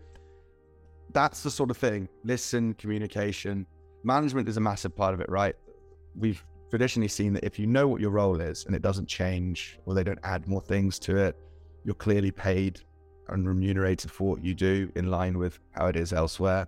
that's 1.14 1.44
the 1.44 1.52
sort 1.52 1.72
of 1.72 1.78
thing. 1.78 2.08
Listen, 2.24 2.74
communication, 2.76 3.66
management 4.04 4.48
is 4.48 4.58
a 4.58 4.62
massive 4.62 4.96
part 4.96 5.14
of 5.14 5.22
it, 5.22 5.30
right? 5.30 5.56
We've 6.16 6.44
traditionally 6.70 7.08
seen 7.08 7.34
that 7.34 7.44
if 7.44 7.60
you 7.60 7.68
know 7.68 7.88
what 7.88 8.02
your 8.02 8.12
role 8.12 8.40
is 8.40 8.66
and 8.66 8.76
it 8.76 8.82
doesn't 8.82 9.08
change 9.08 9.80
or 9.86 9.94
they 9.94 10.04
don't 10.04 10.20
add 10.24 10.48
more 10.48 10.62
things 10.62 11.00
to 11.00 11.18
it, 11.18 11.36
you're 11.84 11.96
clearly 11.96 12.32
paid 12.32 12.82
and 13.32 13.48
remunerated 13.48 14.12
for 14.12 14.32
what 14.32 14.44
you 14.44 14.54
do 14.54 14.92
in 14.96 15.10
line 15.10 15.38
with 15.38 15.60
how 15.72 15.88
it 15.88 15.96
is 15.96 16.14
elsewhere. 16.14 16.68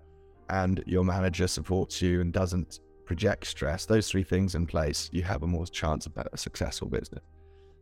And 0.49 0.83
your 0.85 1.03
manager 1.03 1.47
supports 1.47 2.01
you 2.01 2.21
and 2.21 2.33
doesn't 2.33 2.79
project 3.05 3.45
stress, 3.45 3.85
those 3.85 4.09
three 4.09 4.23
things 4.23 4.55
in 4.55 4.65
place, 4.65 5.09
you 5.11 5.23
have 5.23 5.43
a 5.43 5.47
more 5.47 5.65
chance 5.65 6.05
of 6.05 6.13
a 6.17 6.37
successful 6.37 6.87
business. 6.87 7.23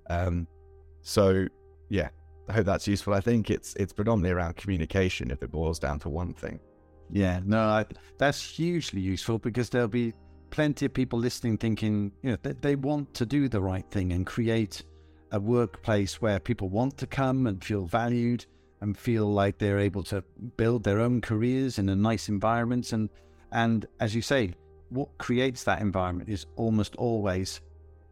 Um, 0.10 0.48
so, 1.02 1.48
yeah, 1.90 2.10
I 2.50 2.54
hope 2.54 2.66
that's 2.66 2.88
useful. 2.88 3.14
I 3.14 3.22
think 3.22 3.50
it's 3.50 3.76
it's 3.76 3.94
predominantly 3.94 4.32
around 4.32 4.56
communication 4.56 5.32
if 5.32 5.42
it 5.44 5.52
boils 5.52 5.80
down 5.80 6.00
to 6.00 6.10
one 6.10 6.34
thing. 6.34 6.60
Yeah, 7.12 7.40
no, 7.46 7.62
I, 7.62 7.86
that's 8.18 8.42
hugely 8.42 9.02
useful 9.02 9.38
because 9.38 9.70
there'll 9.70 9.88
be 9.88 10.14
plenty 10.50 10.86
of 10.86 10.94
people 10.94 11.20
listening 11.20 11.58
thinking, 11.58 12.12
you 12.24 12.32
know, 12.32 12.38
they, 12.42 12.54
they 12.54 12.76
want 12.76 13.14
to 13.16 13.26
do 13.26 13.48
the 13.48 13.62
right 13.62 13.90
thing 13.90 14.12
and 14.14 14.26
create 14.26 14.84
a 15.32 15.40
workplace 15.40 16.22
where 16.22 16.40
people 16.40 16.70
want 16.70 16.98
to 16.98 17.08
come 17.08 17.48
and 17.48 17.64
feel 17.64 17.86
valued 17.86 18.46
and 18.82 18.98
feel 18.98 19.32
like 19.32 19.58
they're 19.58 19.80
able 19.80 20.04
to 20.04 20.24
build 20.58 20.84
their 20.84 21.00
own 21.00 21.22
careers 21.22 21.80
in 21.80 21.90
a 21.90 21.96
nice 21.96 22.30
environment 22.30 22.92
and 22.94 23.10
and 23.52 23.86
as 24.00 24.16
you 24.16 24.22
say 24.22 24.54
what 24.90 25.08
creates 25.18 25.64
that 25.64 25.82
environment 25.82 26.30
is 26.30 26.46
almost 26.58 26.96
always 26.98 27.62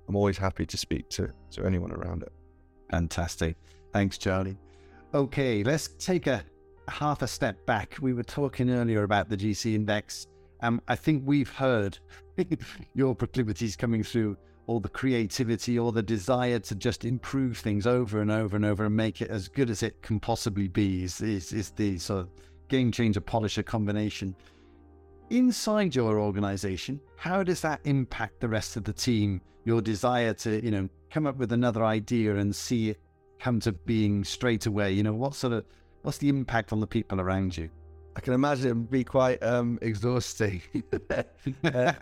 I'm 0.09 0.16
always 0.16 0.38
happy 0.38 0.66
to 0.66 0.77
speak 0.77 1.09
to, 1.11 1.33
to 1.53 1.64
anyone 1.64 1.93
around 1.93 2.23
it. 2.23 2.33
Fantastic. 2.90 3.57
Thanks, 3.93 4.19
Charlie. 4.19 4.57
Okay, 5.14 5.64
let's 5.64 5.88
take 5.99 6.27
a 6.27 6.45
half 6.88 7.23
a 7.23 7.27
step 7.27 7.64
back. 7.66 7.97
We 8.01 8.12
were 8.12 8.23
talking 8.23 8.71
earlier 8.71 9.03
about 9.03 9.29
the 9.29 9.37
GC 9.37 9.75
index. 9.75 10.27
Um, 10.62 10.81
I 10.88 10.97
think 10.97 11.23
we've 11.25 11.51
heard 11.51 11.99
your 12.95 13.14
proclivities 13.14 13.77
coming 13.77 14.03
through 14.03 14.37
or 14.70 14.80
the 14.80 14.88
creativity 14.88 15.76
or 15.76 15.90
the 15.90 16.00
desire 16.00 16.61
to 16.61 16.76
just 16.76 17.04
improve 17.04 17.59
things 17.59 17.88
over 17.88 18.20
and 18.20 18.30
over 18.30 18.54
and 18.54 18.64
over 18.64 18.85
and 18.85 18.96
make 18.96 19.20
it 19.20 19.28
as 19.28 19.48
good 19.48 19.68
as 19.68 19.83
it 19.83 20.00
can 20.00 20.20
possibly 20.20 20.68
be 20.68 21.02
is, 21.02 21.20
is, 21.20 21.52
is 21.52 21.70
the 21.70 21.98
sort 21.98 22.20
of 22.20 22.28
game 22.68 22.92
changer 22.92 23.20
polisher 23.20 23.64
combination. 23.64 24.33
Inside 25.30 25.96
your 25.96 26.20
organization, 26.20 27.00
how 27.16 27.42
does 27.42 27.61
that 27.62 27.80
impact 27.83 28.38
the 28.38 28.48
rest 28.48 28.76
of 28.76 28.85
the 28.85 28.92
team? 28.92 29.40
Your 29.64 29.83
desire 29.83 30.35
to, 30.35 30.64
you 30.64 30.70
know, 30.70 30.88
come 31.11 31.26
up 31.26 31.37
with 31.37 31.50
another 31.50 31.85
idea 31.85 32.37
and 32.37 32.54
see 32.54 32.90
it 32.90 33.00
come 33.40 33.59
to 33.59 33.72
being 33.72 34.22
straight 34.22 34.66
away. 34.66 34.92
You 34.92 35.02
know, 35.02 35.14
what 35.14 35.35
sort 35.35 35.52
of 35.52 35.64
what's 36.02 36.18
the 36.18 36.28
impact 36.28 36.72
on 36.72 36.78
the 36.78 36.87
people 36.87 37.20
around 37.20 37.56
you? 37.56 37.70
I 38.14 38.20
can 38.20 38.35
imagine 38.35 38.68
it 38.68 38.74
would 38.74 38.90
be 38.90 39.02
quite 39.02 39.42
um, 39.42 39.80
exhausting. 39.83 40.62
uh, 41.64 41.92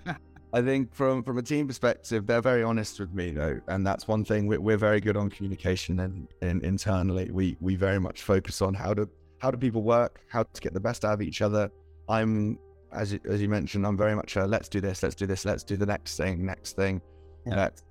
I 0.52 0.62
think 0.62 0.94
from 0.94 1.22
from 1.22 1.38
a 1.38 1.42
team 1.42 1.66
perspective, 1.66 2.26
they're 2.26 2.40
very 2.40 2.62
honest 2.62 2.98
with 3.00 3.12
me 3.12 3.32
though, 3.32 3.60
and 3.68 3.86
that's 3.86 4.08
one 4.08 4.24
thing 4.24 4.46
we're, 4.46 4.60
we're 4.60 4.78
very 4.78 5.00
good 5.00 5.16
on 5.16 5.28
communication 5.28 6.00
and, 6.00 6.28
and 6.40 6.62
internally 6.64 7.30
we 7.30 7.56
we 7.60 7.76
very 7.76 7.98
much 7.98 8.22
focus 8.22 8.62
on 8.62 8.72
how 8.72 8.94
to 8.94 9.08
how 9.38 9.50
do 9.50 9.58
people 9.58 9.82
work, 9.82 10.20
how 10.28 10.42
to 10.42 10.60
get 10.60 10.72
the 10.72 10.80
best 10.80 11.04
out 11.04 11.14
of 11.14 11.22
each 11.22 11.42
other. 11.42 11.70
I'm 12.08 12.58
as 12.92 13.12
you, 13.12 13.20
as 13.28 13.42
you 13.42 13.48
mentioned, 13.48 13.86
I'm 13.86 13.96
very 13.96 14.14
much 14.14 14.36
a 14.36 14.46
let's 14.46 14.68
do 14.68 14.80
this, 14.80 15.02
let's 15.02 15.14
do 15.14 15.26
this, 15.26 15.44
let's 15.44 15.62
do 15.62 15.76
the 15.76 15.86
next 15.86 16.16
thing, 16.16 16.46
next 16.46 16.76
thing. 16.76 17.02
Yeah. 17.46 17.56
Let's 17.56 17.82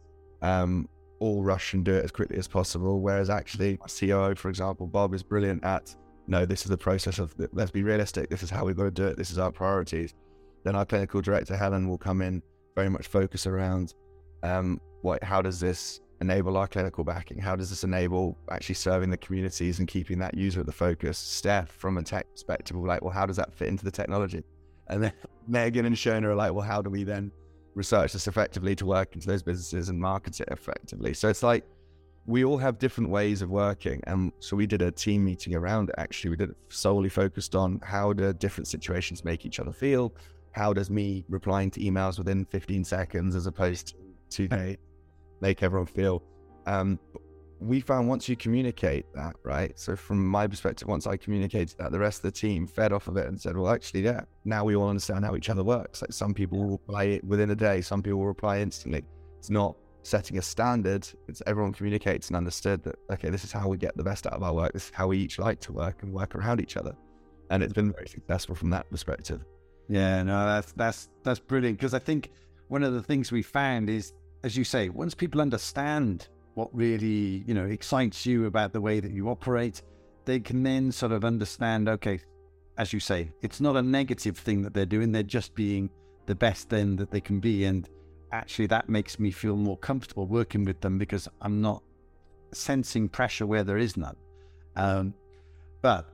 um, 0.41 0.89
all 1.19 1.43
rush 1.43 1.73
and 1.73 1.85
do 1.85 1.93
it 1.93 2.03
as 2.03 2.11
quickly 2.11 2.37
as 2.37 2.47
possible. 2.47 3.01
Whereas 3.01 3.29
actually, 3.29 3.77
my 3.79 3.85
COO, 3.87 4.35
for 4.35 4.49
example, 4.49 4.87
Bob 4.87 5.13
is 5.13 5.21
brilliant 5.21 5.63
at 5.63 5.95
no, 6.25 6.45
this 6.45 6.63
is 6.63 6.69
the 6.69 6.77
process 6.77 7.19
of 7.19 7.35
let's 7.53 7.71
be 7.71 7.83
realistic. 7.83 8.29
This 8.31 8.41
is 8.41 8.49
how 8.49 8.65
we've 8.65 8.75
got 8.75 8.83
to 8.83 8.91
do 8.91 9.05
it. 9.05 9.15
This 9.15 9.29
is 9.29 9.37
our 9.37 9.51
priorities 9.51 10.15
then 10.67 10.75
our 10.75 10.85
clinical 10.85 11.21
director 11.21 11.55
Helen 11.55 11.87
will 11.87 11.97
come 11.97 12.21
in 12.21 12.41
very 12.75 12.89
much 12.89 13.07
focus 13.07 13.47
around 13.47 13.93
um, 14.43 14.79
what 15.01 15.23
how 15.23 15.41
does 15.41 15.59
this 15.59 16.01
enable 16.19 16.57
our 16.57 16.67
clinical 16.67 17.03
backing? 17.03 17.37
How 17.37 17.55
does 17.55 17.69
this 17.69 17.83
enable 17.83 18.37
actually 18.51 18.75
serving 18.75 19.09
the 19.09 19.17
communities 19.17 19.79
and 19.79 19.87
keeping 19.87 20.19
that 20.19 20.35
user 20.35 20.59
at 20.59 20.65
the 20.65 20.71
focus? 20.71 21.17
Steph, 21.17 21.71
from 21.71 21.97
a 21.97 22.03
tech 22.03 22.29
perspective, 22.31 22.75
we're 22.75 22.87
like, 22.87 23.01
well, 23.01 23.13
how 23.13 23.25
does 23.25 23.37
that 23.37 23.53
fit 23.53 23.67
into 23.67 23.85
the 23.85 23.91
technology? 23.91 24.43
And 24.87 25.03
then 25.03 25.13
Megan 25.47 25.85
and 25.85 25.95
Shona 25.95 26.23
are 26.23 26.35
like, 26.35 26.53
well, 26.53 26.65
how 26.65 26.81
do 26.81 26.89
we 26.89 27.03
then 27.03 27.31
research 27.75 28.13
this 28.13 28.27
effectively 28.27 28.75
to 28.75 28.85
work 28.85 29.13
into 29.13 29.27
those 29.27 29.43
businesses 29.43 29.89
and 29.89 29.99
market 29.99 30.39
it 30.39 30.49
effectively? 30.51 31.13
So 31.13 31.29
it's 31.29 31.43
like 31.43 31.63
we 32.25 32.43
all 32.43 32.57
have 32.57 32.77
different 32.77 33.09
ways 33.09 33.41
of 33.41 33.49
working. 33.49 34.01
And 34.05 34.31
so 34.39 34.57
we 34.57 34.67
did 34.67 34.81
a 34.81 34.91
team 34.91 35.23
meeting 35.23 35.55
around 35.55 35.89
it 35.89 35.95
actually. 35.97 36.31
We 36.31 36.37
did 36.37 36.49
it 36.49 36.57
solely 36.69 37.09
focused 37.09 37.55
on 37.55 37.79
how 37.83 38.11
do 38.13 38.33
different 38.33 38.67
situations 38.67 39.23
make 39.23 39.45
each 39.45 39.59
other 39.59 39.71
feel? 39.71 40.13
How 40.57 40.73
does 40.73 40.89
me 40.89 41.23
replying 41.29 41.69
to 41.71 41.79
emails 41.79 42.17
within 42.17 42.43
15 42.45 42.83
seconds 42.83 43.35
as 43.35 43.45
opposed 43.45 43.95
to 44.31 44.47
days 44.47 44.77
make 45.41 45.61
everyone 45.61 45.85
feel? 45.85 46.23
Um, 46.65 46.99
we 47.59 47.79
found 47.79 48.07
once 48.07 48.27
you 48.27 48.35
communicate 48.35 49.05
that, 49.13 49.35
right? 49.43 49.77
So 49.79 49.95
from 49.95 50.25
my 50.25 50.47
perspective, 50.47 50.87
once 50.87 51.05
I 51.05 51.15
communicated 51.15 51.77
that, 51.77 51.91
the 51.91 51.99
rest 51.99 52.19
of 52.19 52.23
the 52.23 52.31
team 52.31 52.65
fed 52.65 52.91
off 52.91 53.07
of 53.07 53.17
it 53.17 53.27
and 53.27 53.39
said, 53.39 53.55
well, 53.55 53.71
actually, 53.71 54.01
yeah, 54.01 54.21
now 54.45 54.63
we 54.63 54.75
all 54.75 54.89
understand 54.89 55.23
how 55.25 55.35
each 55.35 55.49
other 55.49 55.63
works. 55.63 56.01
Like 56.01 56.11
some 56.11 56.33
people 56.33 56.57
will 56.57 56.71
reply 56.71 57.03
it 57.03 57.23
within 57.23 57.51
a 57.51 57.55
day, 57.55 57.81
some 57.81 58.01
people 58.01 58.19
will 58.19 58.27
reply 58.27 58.59
instantly. 58.59 59.03
It's 59.37 59.51
not 59.51 59.75
setting 60.01 60.39
a 60.39 60.41
standard. 60.41 61.07
It's 61.27 61.43
everyone 61.45 61.73
communicates 61.73 62.29
and 62.29 62.35
understood 62.37 62.83
that, 62.83 62.95
okay, 63.11 63.29
this 63.29 63.43
is 63.43 63.51
how 63.51 63.67
we 63.67 63.77
get 63.77 63.95
the 63.95 64.03
best 64.03 64.25
out 64.25 64.33
of 64.33 64.41
our 64.41 64.53
work. 64.53 64.73
This 64.73 64.85
is 64.85 64.91
how 64.91 65.07
we 65.07 65.19
each 65.19 65.37
like 65.37 65.59
to 65.61 65.73
work 65.73 66.01
and 66.01 66.11
work 66.11 66.33
around 66.33 66.61
each 66.61 66.77
other. 66.77 66.95
And 67.51 67.61
it's 67.61 67.73
been 67.73 67.91
very 67.91 68.07
successful 68.07 68.55
from 68.55 68.71
that 68.71 68.89
perspective. 68.89 69.43
Yeah, 69.89 70.23
no, 70.23 70.45
that's 70.45 70.71
that's 70.73 71.09
that's 71.23 71.39
brilliant 71.39 71.77
because 71.77 71.93
I 71.93 71.99
think 71.99 72.31
one 72.67 72.83
of 72.83 72.93
the 72.93 73.01
things 73.01 73.31
we 73.31 73.41
found 73.41 73.89
is, 73.89 74.13
as 74.43 74.57
you 74.57 74.63
say, 74.63 74.89
once 74.89 75.15
people 75.15 75.39
understand 75.39 76.27
what 76.55 76.73
really 76.75 77.43
you 77.47 77.53
know 77.53 77.65
excites 77.65 78.25
you 78.25 78.45
about 78.45 78.73
the 78.73 78.81
way 78.81 78.99
that 78.99 79.11
you 79.11 79.29
operate, 79.29 79.81
they 80.25 80.39
can 80.39 80.63
then 80.63 80.91
sort 80.91 81.11
of 81.13 81.23
understand. 81.23 81.87
Okay, 81.87 82.19
as 82.77 82.91
you 82.91 82.99
say, 82.99 83.31
it's 83.41 83.61
not 83.61 83.77
a 83.77 83.81
negative 83.81 84.37
thing 84.37 84.61
that 84.63 84.73
they're 84.73 84.85
doing; 84.85 85.11
they're 85.11 85.23
just 85.23 85.55
being 85.55 85.89
the 86.25 86.35
best 86.35 86.69
then 86.69 86.97
that 86.97 87.09
they 87.09 87.21
can 87.21 87.39
be, 87.39 87.63
and 87.63 87.87
actually 88.33 88.67
that 88.67 88.89
makes 88.89 89.19
me 89.19 89.31
feel 89.31 89.55
more 89.55 89.77
comfortable 89.77 90.27
working 90.27 90.65
with 90.65 90.81
them 90.81 90.97
because 90.97 91.29
I'm 91.41 91.61
not 91.61 91.81
sensing 92.51 93.07
pressure 93.07 93.45
where 93.45 93.63
there 93.63 93.77
is 93.77 93.95
none. 93.95 94.17
Um, 94.75 95.13
but 95.81 96.09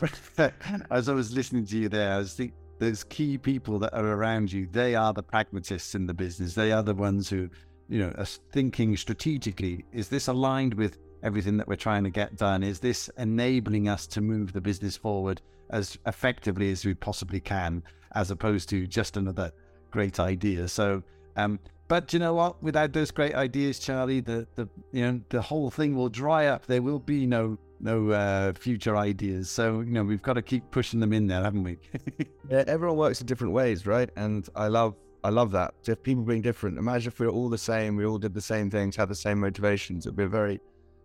as 0.90 1.10
I 1.10 1.12
was 1.12 1.34
listening 1.34 1.66
to 1.66 1.76
you 1.76 1.90
there, 1.90 2.14
I 2.14 2.18
was 2.18 2.32
thinking 2.32 2.56
those 2.82 3.04
key 3.04 3.38
people 3.38 3.78
that 3.78 3.94
are 3.94 4.06
around 4.06 4.52
you, 4.52 4.66
they 4.70 4.94
are 4.94 5.12
the 5.12 5.22
pragmatists 5.22 5.94
in 5.94 6.06
the 6.06 6.14
business. 6.14 6.54
They 6.54 6.72
are 6.72 6.82
the 6.82 6.94
ones 6.94 7.30
who 7.30 7.48
you 7.92 7.98
know, 7.98 8.08
us 8.16 8.40
thinking 8.52 8.96
strategically, 8.96 9.84
is 9.92 10.08
this 10.08 10.26
aligned 10.26 10.72
with 10.72 10.96
everything 11.22 11.58
that 11.58 11.68
we're 11.68 11.76
trying 11.76 12.04
to 12.04 12.10
get 12.10 12.36
done? 12.36 12.62
Is 12.62 12.80
this 12.80 13.10
enabling 13.18 13.86
us 13.86 14.06
to 14.08 14.22
move 14.22 14.54
the 14.54 14.62
business 14.62 14.96
forward 14.96 15.42
as 15.68 15.98
effectively 16.06 16.70
as 16.70 16.86
we 16.86 16.94
possibly 16.94 17.38
can, 17.38 17.82
as 18.14 18.30
opposed 18.30 18.70
to 18.70 18.86
just 18.86 19.18
another 19.18 19.52
great 19.90 20.18
idea? 20.18 20.68
So, 20.68 21.02
um, 21.36 21.58
but 21.86 22.14
you 22.14 22.18
know 22.18 22.32
what? 22.32 22.62
Without 22.62 22.94
those 22.94 23.10
great 23.10 23.34
ideas, 23.34 23.78
Charlie, 23.78 24.20
the 24.20 24.46
the 24.54 24.66
you 24.92 25.04
know 25.04 25.20
the 25.28 25.42
whole 25.42 25.70
thing 25.70 25.94
will 25.94 26.08
dry 26.08 26.46
up. 26.46 26.64
There 26.64 26.80
will 26.80 26.98
be 26.98 27.26
no 27.26 27.58
no 27.82 28.10
uh, 28.10 28.52
future 28.54 28.96
ideas. 28.96 29.50
So 29.50 29.80
you 29.80 29.92
know 29.92 30.04
we've 30.04 30.22
got 30.22 30.34
to 30.34 30.42
keep 30.42 30.70
pushing 30.70 31.00
them 31.00 31.12
in 31.12 31.26
there, 31.26 31.42
haven't 31.42 31.64
we? 31.64 31.78
yeah, 32.50 32.64
everyone 32.66 32.96
works 32.96 33.20
in 33.20 33.26
different 33.26 33.52
ways, 33.52 33.86
right? 33.86 34.08
And 34.16 34.48
I 34.54 34.68
love 34.68 34.94
I 35.24 35.30
love 35.30 35.52
that. 35.52 35.74
If 35.86 36.02
people 36.02 36.24
being 36.24 36.42
different, 36.42 36.78
imagine 36.78 37.08
if 37.12 37.20
we 37.20 37.26
were 37.26 37.32
all 37.32 37.48
the 37.48 37.58
same, 37.58 37.96
we 37.96 38.04
all 38.04 38.18
did 38.18 38.34
the 38.34 38.40
same 38.40 38.70
things, 38.70 38.96
had 38.96 39.08
the 39.08 39.14
same 39.14 39.40
motivations. 39.40 40.06
It'd 40.06 40.16
be 40.16 40.24
a 40.24 40.28
very, 40.28 40.60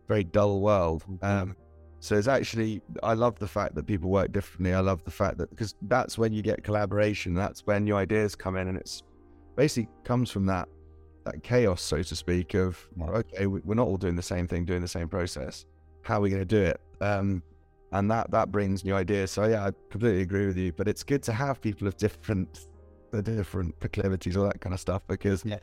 very 0.08 0.24
dull 0.24 0.62
world. 0.62 1.04
Mm-hmm. 1.04 1.26
Um, 1.26 1.56
so 2.00 2.16
it's 2.16 2.28
actually, 2.28 2.82
I 3.04 3.14
love 3.14 3.38
the 3.40 3.48
fact 3.48 3.76
that 3.76 3.86
people 3.86 4.10
work 4.10 4.32
differently. 4.32 4.74
I 4.74 4.80
love 4.80 5.04
the 5.04 5.12
fact 5.12 5.38
that 5.40 5.50
because 5.50 5.76
that's 5.84 6.18
when 6.18 6.34
you 6.34 6.42
get 6.42 6.64
collaboration. 6.64 7.34
That's 7.34 7.66
when 7.66 7.84
new 7.84 7.96
ideas 7.96 8.36
come 8.36 8.56
in, 8.56 8.68
and 8.68 8.78
it's 8.78 9.04
basically 9.56 9.90
comes 10.04 10.30
from 10.32 10.46
that 10.48 10.68
that 11.26 11.44
chaos, 11.44 11.82
so 11.82 12.02
to 12.02 12.16
speak. 12.16 12.54
Of 12.54 12.88
okay, 13.10 13.48
we're 13.48 13.76
not 13.76 13.88
all 13.88 13.98
doing 13.98 14.16
the 14.16 14.22
same 14.22 14.48
thing, 14.48 14.66
doing 14.66 14.82
the 14.82 14.88
same 14.88 15.10
process. 15.10 15.66
How 16.08 16.20
are 16.20 16.22
we 16.22 16.30
going 16.30 16.42
to 16.42 16.46
do 16.46 16.62
it? 16.62 16.80
Um, 17.02 17.44
and 17.92 18.10
that 18.10 18.32
that 18.32 18.50
brings 18.50 18.86
new 18.86 18.96
ideas. 18.96 19.30
So 19.30 19.46
yeah, 19.46 19.66
I 19.66 19.72
completely 19.90 20.22
agree 20.22 20.48
with 20.48 20.56
you. 20.56 20.72
But 20.72 20.88
it's 20.88 21.04
good 21.04 21.22
to 21.24 21.34
have 21.34 21.60
people 21.60 21.86
of 21.86 21.98
different 21.98 22.68
the 23.12 23.22
different 23.22 23.78
proclivities, 23.82 24.38
all 24.38 24.46
that 24.46 24.62
kind 24.62 24.74
of 24.74 24.80
stuff. 24.80 25.02
Because 25.08 25.44
yeah. 25.44 25.60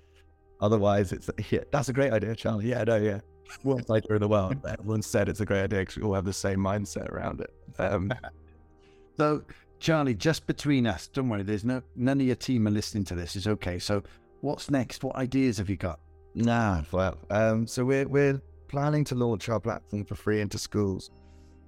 otherwise, 0.61 1.12
it's 1.12 1.30
yeah, 1.50 1.61
that's 1.70 1.88
a 1.88 1.94
great 1.94 2.12
idea, 2.12 2.35
Charlie. 2.35 2.68
Yeah, 2.68 2.85
no, 2.85 2.96
yeah, 2.96 3.20
worst 3.62 3.90
idea 3.90 4.16
in 4.16 4.20
the 4.20 4.28
world. 4.28 4.57
Everyone 4.68 5.00
said 5.00 5.30
it's 5.30 5.40
a 5.40 5.46
great 5.46 5.62
idea 5.62 5.80
because 5.80 5.96
we 5.96 6.02
all 6.02 6.14
have 6.14 6.26
the 6.26 6.33
same 6.33 6.59
mindset 6.59 7.09
around 7.09 7.40
it. 7.40 7.50
Um, 7.78 8.12
so, 9.16 9.44
Charlie, 9.80 10.14
just 10.14 10.46
between 10.46 10.87
us, 10.87 11.09
don't 11.09 11.30
worry. 11.30 11.42
There's 11.42 11.64
no 11.64 11.80
none 11.96 12.20
of 12.20 12.26
your 12.26 12.37
team 12.37 12.68
are 12.68 12.70
listening 12.70 13.04
to 13.04 13.14
this. 13.14 13.35
It's 13.35 13.46
okay. 13.46 13.78
So, 13.78 14.02
what's 14.42 14.70
next? 14.70 15.04
What 15.04 15.16
ideas 15.16 15.57
have 15.57 15.70
you 15.70 15.76
got? 15.76 16.00
Nah, 16.35 16.83
well, 16.92 17.16
um, 17.30 17.66
so 17.66 17.83
we're 17.83 18.07
we're 18.07 18.42
planning 18.68 19.05
to 19.05 19.14
launch 19.14 19.48
our 19.48 19.61
platform 19.61 20.05
for 20.05 20.14
free 20.14 20.40
into 20.40 20.59
schools 20.59 21.11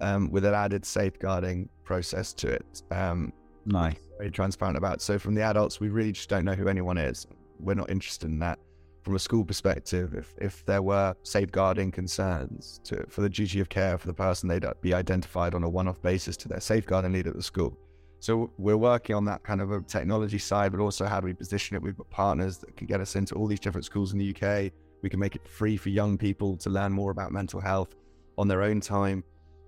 um, 0.00 0.30
with 0.30 0.44
an 0.44 0.54
added 0.54 0.84
safeguarding 0.84 1.68
process 1.84 2.32
to 2.34 2.48
it. 2.48 2.82
Um, 2.90 3.32
Nice. 3.66 3.96
Very 4.16 4.30
transparent 4.30 4.78
about. 4.78 5.02
So 5.02 5.18
from 5.18 5.34
the 5.34 5.42
adults, 5.42 5.80
we 5.80 5.88
really 5.88 6.12
just 6.12 6.28
don't 6.28 6.44
know 6.44 6.54
who 6.54 6.68
anyone 6.68 6.96
is. 6.96 7.26
We're 7.58 7.74
not 7.74 7.90
interested 7.90 8.30
in 8.30 8.38
that. 8.38 8.58
From 9.02 9.14
a 9.14 9.20
school 9.20 9.44
perspective, 9.44 10.14
if 10.14 10.34
if 10.38 10.66
there 10.66 10.82
were 10.82 11.14
safeguarding 11.22 11.92
concerns 11.92 12.80
to, 12.84 13.06
for 13.08 13.20
the 13.20 13.28
duty 13.28 13.60
of 13.60 13.68
care 13.68 13.98
for 13.98 14.08
the 14.08 14.14
person, 14.14 14.48
they'd 14.48 14.64
be 14.80 14.94
identified 14.94 15.54
on 15.54 15.62
a 15.62 15.68
one-off 15.68 16.02
basis 16.02 16.36
to 16.38 16.48
their 16.48 16.58
safeguarding 16.58 17.12
lead 17.12 17.28
at 17.28 17.36
the 17.36 17.42
school. 17.42 17.78
So 18.18 18.50
we're 18.58 18.76
working 18.76 19.14
on 19.14 19.24
that 19.26 19.44
kind 19.44 19.60
of 19.60 19.70
a 19.70 19.80
technology 19.82 20.38
side, 20.38 20.72
but 20.72 20.80
also 20.80 21.06
how 21.06 21.20
do 21.20 21.26
we 21.26 21.34
position 21.34 21.76
it? 21.76 21.82
We've 21.82 21.96
got 21.96 22.10
partners 22.10 22.58
that 22.58 22.76
can 22.76 22.88
get 22.88 23.00
us 23.00 23.14
into 23.14 23.36
all 23.36 23.46
these 23.46 23.60
different 23.60 23.84
schools 23.84 24.12
in 24.12 24.18
the 24.18 24.34
UK. 24.34 24.72
We 25.02 25.10
can 25.10 25.20
make 25.20 25.36
it 25.36 25.46
free 25.46 25.76
for 25.76 25.90
young 25.90 26.18
people 26.18 26.56
to 26.58 26.70
learn 26.70 26.92
more 26.92 27.10
about 27.10 27.32
mental 27.32 27.60
health 27.60 27.94
on 28.38 28.48
their 28.48 28.62
own 28.62 28.80
time. 28.80 29.22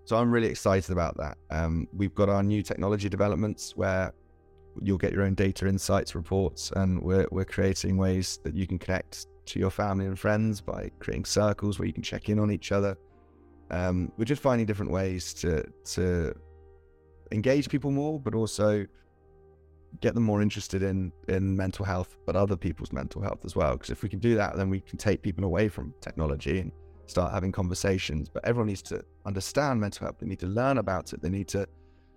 So 0.05 0.17
I'm 0.17 0.31
really 0.31 0.49
excited 0.49 0.91
about 0.91 1.17
that. 1.19 1.37
Um, 1.51 1.87
we've 1.93 2.15
got 2.15 2.29
our 2.29 2.43
new 2.43 2.63
technology 2.63 3.09
developments 3.09 3.77
where 3.77 4.13
you'll 4.81 4.99
get 4.99 5.13
your 5.13 5.23
own 5.23 5.35
data 5.35 5.67
insights 5.67 6.15
reports, 6.15 6.73
and 6.77 7.03
we're, 7.03 7.27
we're 7.31 7.45
creating 7.45 7.97
ways 7.97 8.39
that 8.45 8.55
you 8.55 8.67
can 8.67 8.79
connect 8.79 9.27
to 9.47 9.59
your 9.59 9.71
family 9.71 10.07
and 10.07 10.19
friends 10.19 10.61
by 10.61 10.91
creating 10.99 11.25
circles 11.25 11.79
where 11.79 11.87
you 11.87 11.93
can 11.93 12.03
check 12.03 12.29
in 12.29 12.39
on 12.39 12.51
each 12.51 12.73
other. 12.73 12.97
Um, 13.71 14.13
we're 14.17 14.25
just 14.25 14.43
finding 14.43 14.67
different 14.67 14.93
ways 14.93 15.35
to 15.35 15.65
to 15.95 16.35
engage 17.33 17.69
people 17.69 17.91
more, 17.91 18.19
but 18.19 18.35
also 18.35 18.87
get 20.01 20.15
them 20.15 20.25
more 20.25 20.43
interested 20.43 20.83
in 20.83 21.13
in 21.29 21.57
mental 21.57 21.85
health, 21.85 22.17
but 22.27 22.37
other 22.37 22.57
people's 22.57 22.93
mental 22.93 23.23
health 23.23 23.45
as 23.45 23.57
well. 23.57 23.73
Because 23.73 23.91
if 23.91 24.03
we 24.03 24.09
can 24.09 24.19
do 24.19 24.35
that, 24.37 24.57
then 24.57 24.71
we 24.71 24.81
can 24.81 24.99
take 24.99 25.23
people 25.23 25.45
away 25.45 25.69
from 25.69 25.95
technology 26.01 26.61
and 26.61 26.73
start 27.07 27.33
having 27.33 27.53
conversations. 27.53 28.29
But 28.29 28.45
everyone 28.45 28.69
needs 28.69 28.83
to 28.83 29.05
understand 29.27 29.81
mental 29.81 30.07
health. 30.07 30.17
They 30.21 30.27
need 30.27 30.41
to 30.41 30.47
learn 30.47 30.79
about 30.79 31.13
it. 31.13 31.23
They 31.23 31.31
need 31.31 31.49
to, 31.49 31.67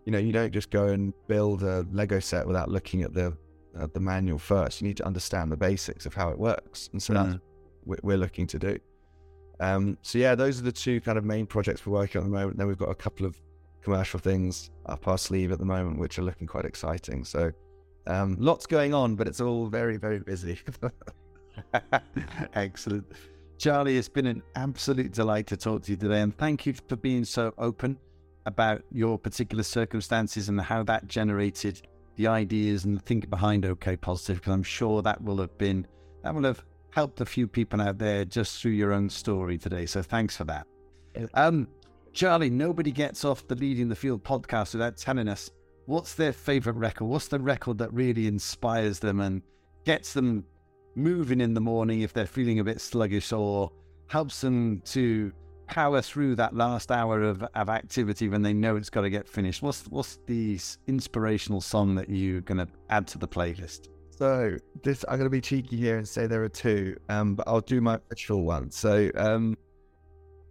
you 0.06 0.12
know, 0.12 0.20
you 0.20 0.32
don't 0.32 0.52
just 0.52 0.70
go 0.70 0.88
and 0.88 1.14
build 1.28 1.64
a 1.64 1.86
Lego 1.92 2.20
set 2.20 2.46
without 2.46 2.70
looking 2.70 3.02
at 3.04 3.14
the 3.14 3.36
uh, 3.80 3.88
the 3.94 4.00
manual 4.00 4.40
first. 4.40 4.82
You 4.82 4.88
need 4.88 4.98
to 4.98 5.06
understand 5.06 5.52
the 5.52 5.58
basics 5.58 6.06
of 6.06 6.14
how 6.14 6.30
it 6.30 6.38
works, 6.38 6.90
and 6.94 7.02
so 7.02 7.14
mm-hmm. 7.14 7.32
that's 7.32 7.44
what 7.84 8.04
we're 8.04 8.18
looking 8.18 8.48
to 8.48 8.60
do. 8.60 8.78
Um, 9.60 9.98
so 10.02 10.18
yeah, 10.18 10.34
those 10.36 10.60
are 10.60 10.64
the 10.64 10.72
two 10.72 11.00
kind 11.02 11.18
of 11.18 11.24
main 11.24 11.46
projects 11.46 11.86
we're 11.86 11.94
working 11.94 12.20
on 12.20 12.28
at 12.28 12.32
the 12.32 12.38
moment. 12.38 12.58
Then 12.58 12.68
we've 12.68 12.78
got 12.78 12.90
a 12.90 12.96
couple 12.96 13.26
of 13.26 13.40
commercial 13.82 14.20
things 14.20 14.72
up 14.88 15.08
our 15.08 15.18
sleeve 15.18 15.52
at 15.52 15.60
the 15.60 15.66
moment, 15.66 16.00
which 16.00 16.18
are 16.20 16.24
looking 16.24 16.48
quite 16.48 16.66
exciting. 16.66 17.24
So 17.24 17.52
um, 18.08 18.36
lots 18.40 18.66
going 18.66 18.94
on, 18.94 19.16
but 19.16 19.28
it's 19.28 19.42
all 19.42 19.68
very, 19.68 19.98
very 19.98 20.20
busy. 20.20 20.60
Excellent. 22.54 23.06
Charlie, 23.58 23.98
it's 23.98 24.10
been 24.10 24.26
an 24.26 24.42
absolute 24.56 25.12
delight 25.12 25.48
to 25.48 25.58
talk 25.58 25.84
to 25.84 25.92
you 25.92 25.98
today, 25.98 26.22
and 26.22 26.36
thank 26.38 26.66
you 26.66 26.74
for 26.88 26.96
being 26.96 27.24
so 27.24 27.54
open 27.58 27.98
about 28.46 28.82
your 28.92 29.20
particular 29.20 29.64
circumstances 29.64 30.50
and 30.50 30.60
how 30.60 30.82
that 30.84 31.08
generated 31.08 31.82
the 32.16 32.28
ideas 32.28 32.86
and 32.86 32.98
the 32.98 33.02
thinking 33.02 33.30
behind 33.30 33.66
OK 33.66 33.98
Positive. 33.98 34.38
Because 34.38 34.54
I'm 34.54 34.64
sure 34.64 35.02
that 35.04 35.22
will 35.22 35.38
have 35.38 35.56
been 35.58 35.86
that 36.24 36.34
will 36.34 36.44
have 36.44 36.64
helped 36.92 37.22
a 37.22 37.26
few 37.26 37.48
people 37.48 37.82
out 37.82 37.98
there 37.98 38.26
just 38.26 38.62
through 38.62 38.72
your 38.72 38.94
own 38.94 39.10
story 39.10 39.58
today. 39.58 39.86
So 39.86 40.02
thanks 40.02 40.36
for 40.36 40.44
that. 40.46 40.68
Um, 41.34 41.68
Charlie, 42.14 42.50
nobody 42.50 42.92
gets 42.92 43.24
off 43.24 43.48
the 43.48 43.56
Leading 43.56 43.88
the 43.88 43.96
Field 43.96 44.24
podcast 44.24 44.74
without 44.74 44.98
telling 44.98 45.28
us 45.28 45.52
what's 45.92 46.14
their 46.16 46.32
favorite 46.32 46.78
record. 46.78 47.06
What's 47.06 47.28
the 47.28 47.40
record 47.40 47.78
that 47.80 47.94
really 47.94 48.26
inspires 48.26 49.00
them 49.00 49.20
and 49.20 49.42
gets 49.84 50.14
them 50.14 50.46
moving 50.96 51.42
in 51.42 51.54
the 51.54 51.60
morning 51.60 52.00
if 52.00 52.14
they're 52.14 52.26
feeling 52.26 52.60
a 52.60 52.64
bit 52.64 52.80
sluggish 52.80 53.34
or 53.34 53.70
helps 54.08 54.40
them 54.40 54.82
to 54.86 55.34
power 55.68 56.02
through 56.02 56.36
that 56.36 56.56
last 56.56 56.92
hour 56.92 57.22
of, 57.24 57.44
of 57.44 57.70
activity 57.70 58.30
when 58.30 58.42
they 58.42 58.54
know 58.54 58.78
it's 58.78 58.90
got 58.90 59.02
to 59.02 59.10
get 59.10 59.28
finished. 59.28 59.62
What's 59.62 59.86
what's 59.88 60.20
the 60.28 60.58
inspirational 60.88 61.60
song 61.60 61.96
that 61.96 62.10
you're 62.10 62.42
going 62.42 62.60
to 62.60 62.68
add 62.90 63.06
to 63.08 63.18
the 63.18 63.28
playlist? 63.28 63.90
So 64.18 64.58
this, 64.84 65.04
I'm 65.10 65.18
going 65.18 65.26
to 65.26 65.30
be 65.30 65.42
cheeky 65.42 65.76
here 65.76 65.98
and 65.98 66.08
say 66.08 66.26
there 66.26 66.44
are 66.44 66.50
two, 66.50 66.96
um, 67.10 67.36
but 67.36 67.48
I'll 67.48 67.60
do 67.60 67.82
my 67.82 67.96
official 67.96 68.44
one. 68.44 68.72
So 68.72 69.10
um, 69.16 69.58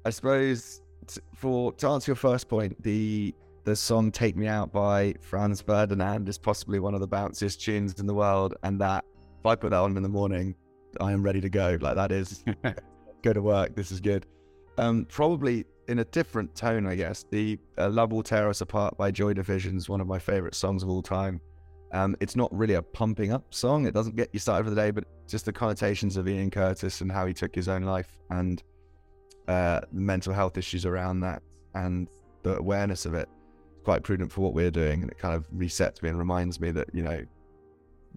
I 0.04 0.10
suppose 0.10 0.82
t- 1.06 1.22
for 1.34 1.72
to 1.74 1.88
answer 1.88 2.10
your 2.10 2.16
first 2.16 2.46
point, 2.48 2.82
the 2.82 3.34
the 3.64 3.76
song 3.76 4.10
"Take 4.10 4.36
Me 4.36 4.46
Out" 4.46 4.72
by 4.72 5.14
Franz 5.20 5.60
Ferdinand 5.60 6.28
is 6.28 6.38
possibly 6.38 6.78
one 6.78 6.94
of 6.94 7.00
the 7.00 7.08
bounciest 7.08 7.60
tunes 7.60 7.98
in 8.00 8.06
the 8.06 8.14
world, 8.14 8.54
and 8.62 8.80
that 8.80 9.04
if 9.38 9.46
I 9.46 9.54
put 9.54 9.70
that 9.70 9.80
on 9.80 9.96
in 9.96 10.02
the 10.02 10.08
morning, 10.08 10.54
I 11.00 11.12
am 11.12 11.22
ready 11.22 11.40
to 11.40 11.50
go. 11.50 11.78
Like 11.80 11.96
that 11.96 12.12
is 12.12 12.44
go 13.22 13.32
to 13.32 13.42
work. 13.42 13.74
This 13.74 13.90
is 13.90 14.00
good. 14.00 14.26
Um, 14.78 15.04
probably 15.06 15.64
in 15.88 15.98
a 15.98 16.04
different 16.04 16.54
tone, 16.54 16.86
I 16.86 16.94
guess. 16.94 17.24
The 17.30 17.58
uh, 17.78 17.88
"Love 17.90 18.12
Will 18.12 18.22
Tear 18.22 18.48
Us 18.48 18.60
Apart" 18.60 18.96
by 18.96 19.10
Joy 19.10 19.34
Division 19.34 19.76
is 19.76 19.88
one 19.88 20.00
of 20.00 20.06
my 20.06 20.18
favorite 20.18 20.54
songs 20.54 20.82
of 20.82 20.88
all 20.88 21.02
time. 21.02 21.40
Um, 21.92 22.16
it's 22.20 22.36
not 22.36 22.56
really 22.56 22.74
a 22.74 22.82
pumping 22.82 23.32
up 23.32 23.52
song. 23.52 23.86
It 23.86 23.94
doesn't 23.94 24.16
get 24.16 24.30
you 24.32 24.38
started 24.38 24.64
for 24.64 24.70
the 24.70 24.76
day, 24.76 24.90
but 24.90 25.04
just 25.26 25.44
the 25.44 25.52
connotations 25.52 26.16
of 26.16 26.28
Ian 26.28 26.50
Curtis 26.50 27.00
and 27.00 27.10
how 27.10 27.26
he 27.26 27.34
took 27.34 27.54
his 27.54 27.68
own 27.68 27.82
life 27.82 28.16
and 28.30 28.62
uh, 29.48 29.80
the 29.92 30.00
mental 30.00 30.32
health 30.32 30.56
issues 30.56 30.86
around 30.86 31.20
that 31.20 31.42
and 31.74 32.08
the 32.42 32.56
awareness 32.56 33.06
of 33.06 33.14
it. 33.14 33.28
Quite 33.84 34.02
prudent 34.02 34.30
for 34.30 34.42
what 34.42 34.54
we're 34.54 34.70
doing, 34.70 35.02
and 35.02 35.10
it 35.10 35.18
kind 35.18 35.34
of 35.34 35.50
resets 35.50 36.02
me 36.02 36.08
and 36.08 36.18
reminds 36.18 36.60
me 36.60 36.70
that 36.72 36.88
you 36.92 37.02
know 37.02 37.24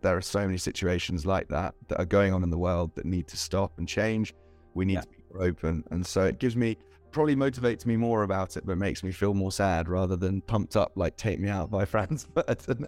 there 0.02 0.18
are 0.18 0.22
so 0.22 0.46
many 0.46 0.58
situations 0.58 1.26
like 1.26 1.48
that 1.48 1.74
that 1.88 2.00
are 2.00 2.06
going 2.06 2.34
on 2.34 2.44
in 2.44 2.50
the 2.50 2.58
world 2.58 2.92
that 2.96 3.06
need 3.06 3.28
to 3.28 3.38
stop 3.38 3.78
and 3.78 3.88
change. 3.88 4.34
We 4.74 4.86
need 4.86 4.96
yeah. 4.96 5.02
to 5.02 5.08
be 5.08 5.24
more 5.32 5.44
open, 5.44 5.84
and 5.92 6.06
so 6.06 6.26
it 6.26 6.40
gives 6.40 6.56
me 6.56 6.78
probably 7.14 7.36
motivates 7.36 7.86
me 7.86 7.96
more 7.96 8.24
about 8.24 8.58
it, 8.58 8.66
but 8.66 8.78
makes 8.78 9.04
me 9.04 9.12
feel 9.12 9.36
more 9.36 9.52
sad 9.52 9.88
rather 9.88 10.16
than 10.16 10.42
pumped 10.42 10.76
up 10.76 10.92
like 10.96 11.16
"Take 11.16 11.40
Me 11.40 11.48
Out" 11.48 11.72
by 11.72 11.86
Franz 11.86 12.28
Ferdinand. 12.36 12.88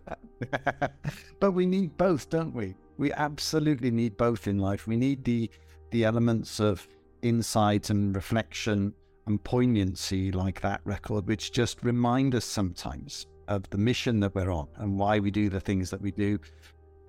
but 1.40 1.52
we 1.52 1.66
need 1.66 1.96
both, 1.98 2.30
don't 2.30 2.54
we? 2.54 2.76
We 2.98 3.14
absolutely 3.14 3.92
need 3.92 4.18
both 4.18 4.48
in 4.48 4.58
life. 4.58 4.88
We 4.88 4.98
need 4.98 5.24
the 5.24 5.50
the 5.92 6.04
elements 6.04 6.60
of 6.60 6.88
insight 7.22 7.90
and 7.90 8.16
reflection 8.16 8.94
and 9.28 9.44
poignancy 9.44 10.32
like 10.32 10.62
that 10.62 10.82
record, 10.84 11.28
which 11.28 11.52
just 11.52 11.84
remind 11.84 12.36
us 12.36 12.46
sometimes 12.46 13.28
of 13.48 13.70
the 13.70 13.78
mission 13.78 14.20
that 14.20 14.34
we're 14.36 14.52
on 14.52 14.68
and 14.78 14.98
why 14.98 15.20
we 15.20 15.32
do 15.32 15.50
the 15.50 15.60
things 15.60 15.90
that 15.90 16.02
we 16.02 16.12
do. 16.12 16.40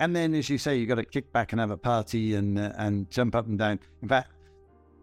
And 0.00 0.14
then, 0.14 0.35
as 0.35 0.50
you 0.50 0.59
say, 0.59 0.76
you've 0.76 0.88
got 0.88 0.96
to 0.96 1.05
kick 1.05 1.33
back 1.33 1.52
and 1.52 1.61
have 1.61 1.70
a 1.70 1.76
party 1.76 2.35
and 2.35 2.59
uh, 2.59 2.72
and 2.76 3.11
jump 3.11 3.35
up 3.35 3.46
and 3.46 3.59
down. 3.59 3.81
In 4.02 4.09
fact, 4.09 4.33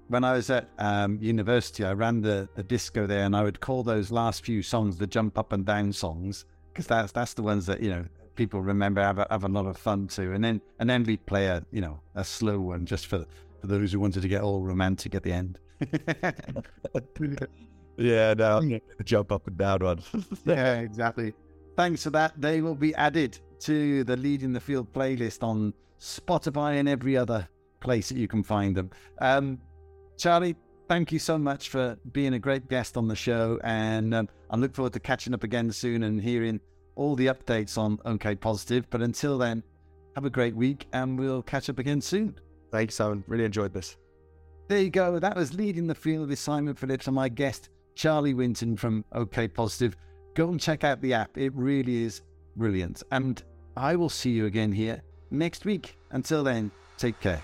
when 0.07 0.23
I 0.23 0.33
was 0.33 0.49
at 0.49 0.69
um, 0.77 1.17
university, 1.19 1.83
I 1.83 1.93
ran 1.93 2.21
the, 2.21 2.47
the 2.55 2.61
disco 2.63 3.07
there, 3.07 3.25
and 3.25 3.35
I 3.35 3.43
would 3.43 3.59
call 3.59 3.81
those 3.81 4.11
last 4.11 4.45
few 4.45 4.61
songs 4.61 4.97
the 4.97 5.07
jump 5.07 5.37
up 5.39 5.51
and 5.53 5.65
down 5.65 5.91
songs 5.91 6.45
because 6.71 6.87
that's 6.87 7.11
that's 7.11 7.33
the 7.33 7.43
ones 7.43 7.65
that 7.65 7.81
you 7.81 7.89
know 7.89 8.05
people 8.35 8.61
remember 8.61 9.01
have 9.01 9.19
a, 9.19 9.27
have 9.29 9.43
a 9.43 9.47
lot 9.47 9.65
of 9.65 9.77
fun 9.77 10.07
to. 10.09 10.33
And 10.33 10.43
then 10.43 10.61
and 10.79 10.89
then 10.89 11.03
we 11.03 11.17
play 11.17 11.47
a 11.47 11.63
you 11.71 11.81
know 11.81 11.99
a 12.15 12.23
slow 12.23 12.59
one 12.59 12.85
just 12.85 13.07
for 13.07 13.25
for 13.61 13.67
those 13.67 13.93
who 13.93 13.99
wanted 13.99 14.21
to 14.21 14.27
get 14.27 14.41
all 14.41 14.61
romantic 14.61 15.15
at 15.15 15.23
the 15.23 15.31
end. 15.31 15.59
yeah, 17.97 18.33
no, 18.33 18.61
the 18.97 19.03
jump 19.03 19.31
up 19.31 19.47
and 19.47 19.57
down 19.57 19.79
one. 19.79 19.99
yeah, 20.45 20.79
exactly. 20.79 21.33
Thanks 21.75 22.03
for 22.03 22.09
that. 22.11 22.39
They 22.39 22.61
will 22.61 22.75
be 22.75 22.93
added 22.95 23.39
to 23.61 24.03
the 24.03 24.17
Leading 24.17 24.53
the 24.53 24.59
Field 24.59 24.91
playlist 24.93 25.43
on 25.43 25.73
Spotify 25.99 26.79
and 26.79 26.87
every 26.87 27.17
other 27.17 27.47
place 27.79 28.09
that 28.09 28.17
you 28.17 28.27
can 28.27 28.43
find 28.43 28.75
them. 28.75 28.91
Um, 29.19 29.59
Charlie, 30.17 30.55
thank 30.87 31.11
you 31.11 31.19
so 31.19 31.37
much 31.37 31.69
for 31.69 31.97
being 32.11 32.33
a 32.33 32.39
great 32.39 32.69
guest 32.69 32.97
on 32.97 33.07
the 33.07 33.15
show. 33.15 33.59
And 33.63 34.13
um, 34.13 34.29
I 34.49 34.57
look 34.57 34.75
forward 34.75 34.93
to 34.93 34.99
catching 34.99 35.33
up 35.33 35.43
again 35.43 35.71
soon 35.71 36.03
and 36.03 36.21
hearing 36.21 36.59
all 36.95 37.15
the 37.15 37.27
updates 37.27 37.77
on 37.77 37.99
OK 38.05 38.35
Positive. 38.35 38.85
But 38.89 39.01
until 39.01 39.37
then, 39.37 39.63
have 40.15 40.25
a 40.25 40.29
great 40.29 40.55
week 40.55 40.87
and 40.93 41.17
we'll 41.17 41.41
catch 41.41 41.69
up 41.69 41.79
again 41.79 42.01
soon. 42.01 42.35
Thanks, 42.71 42.95
Simon. 42.95 43.23
Really 43.27 43.45
enjoyed 43.45 43.73
this. 43.73 43.97
There 44.67 44.81
you 44.81 44.89
go. 44.89 45.19
That 45.19 45.35
was 45.35 45.53
Leading 45.53 45.87
the 45.87 45.95
Field 45.95 46.29
with 46.29 46.39
Simon 46.39 46.73
Phillips 46.73 47.07
and 47.07 47.15
my 47.15 47.29
guest, 47.29 47.69
Charlie 47.95 48.33
Winton 48.33 48.77
from 48.77 49.03
OK 49.11 49.47
Positive. 49.49 49.95
Go 50.35 50.49
and 50.49 50.59
check 50.59 50.83
out 50.83 51.01
the 51.01 51.13
app. 51.13 51.37
It 51.37 51.53
really 51.53 52.03
is 52.03 52.21
brilliant. 52.55 53.03
And 53.11 53.43
I 53.75 53.95
will 53.95 54.09
see 54.09 54.31
you 54.31 54.45
again 54.45 54.71
here 54.71 55.01
next 55.31 55.65
week. 55.65 55.97
Until 56.11 56.43
then, 56.43 56.71
take 56.97 57.19
care. 57.19 57.41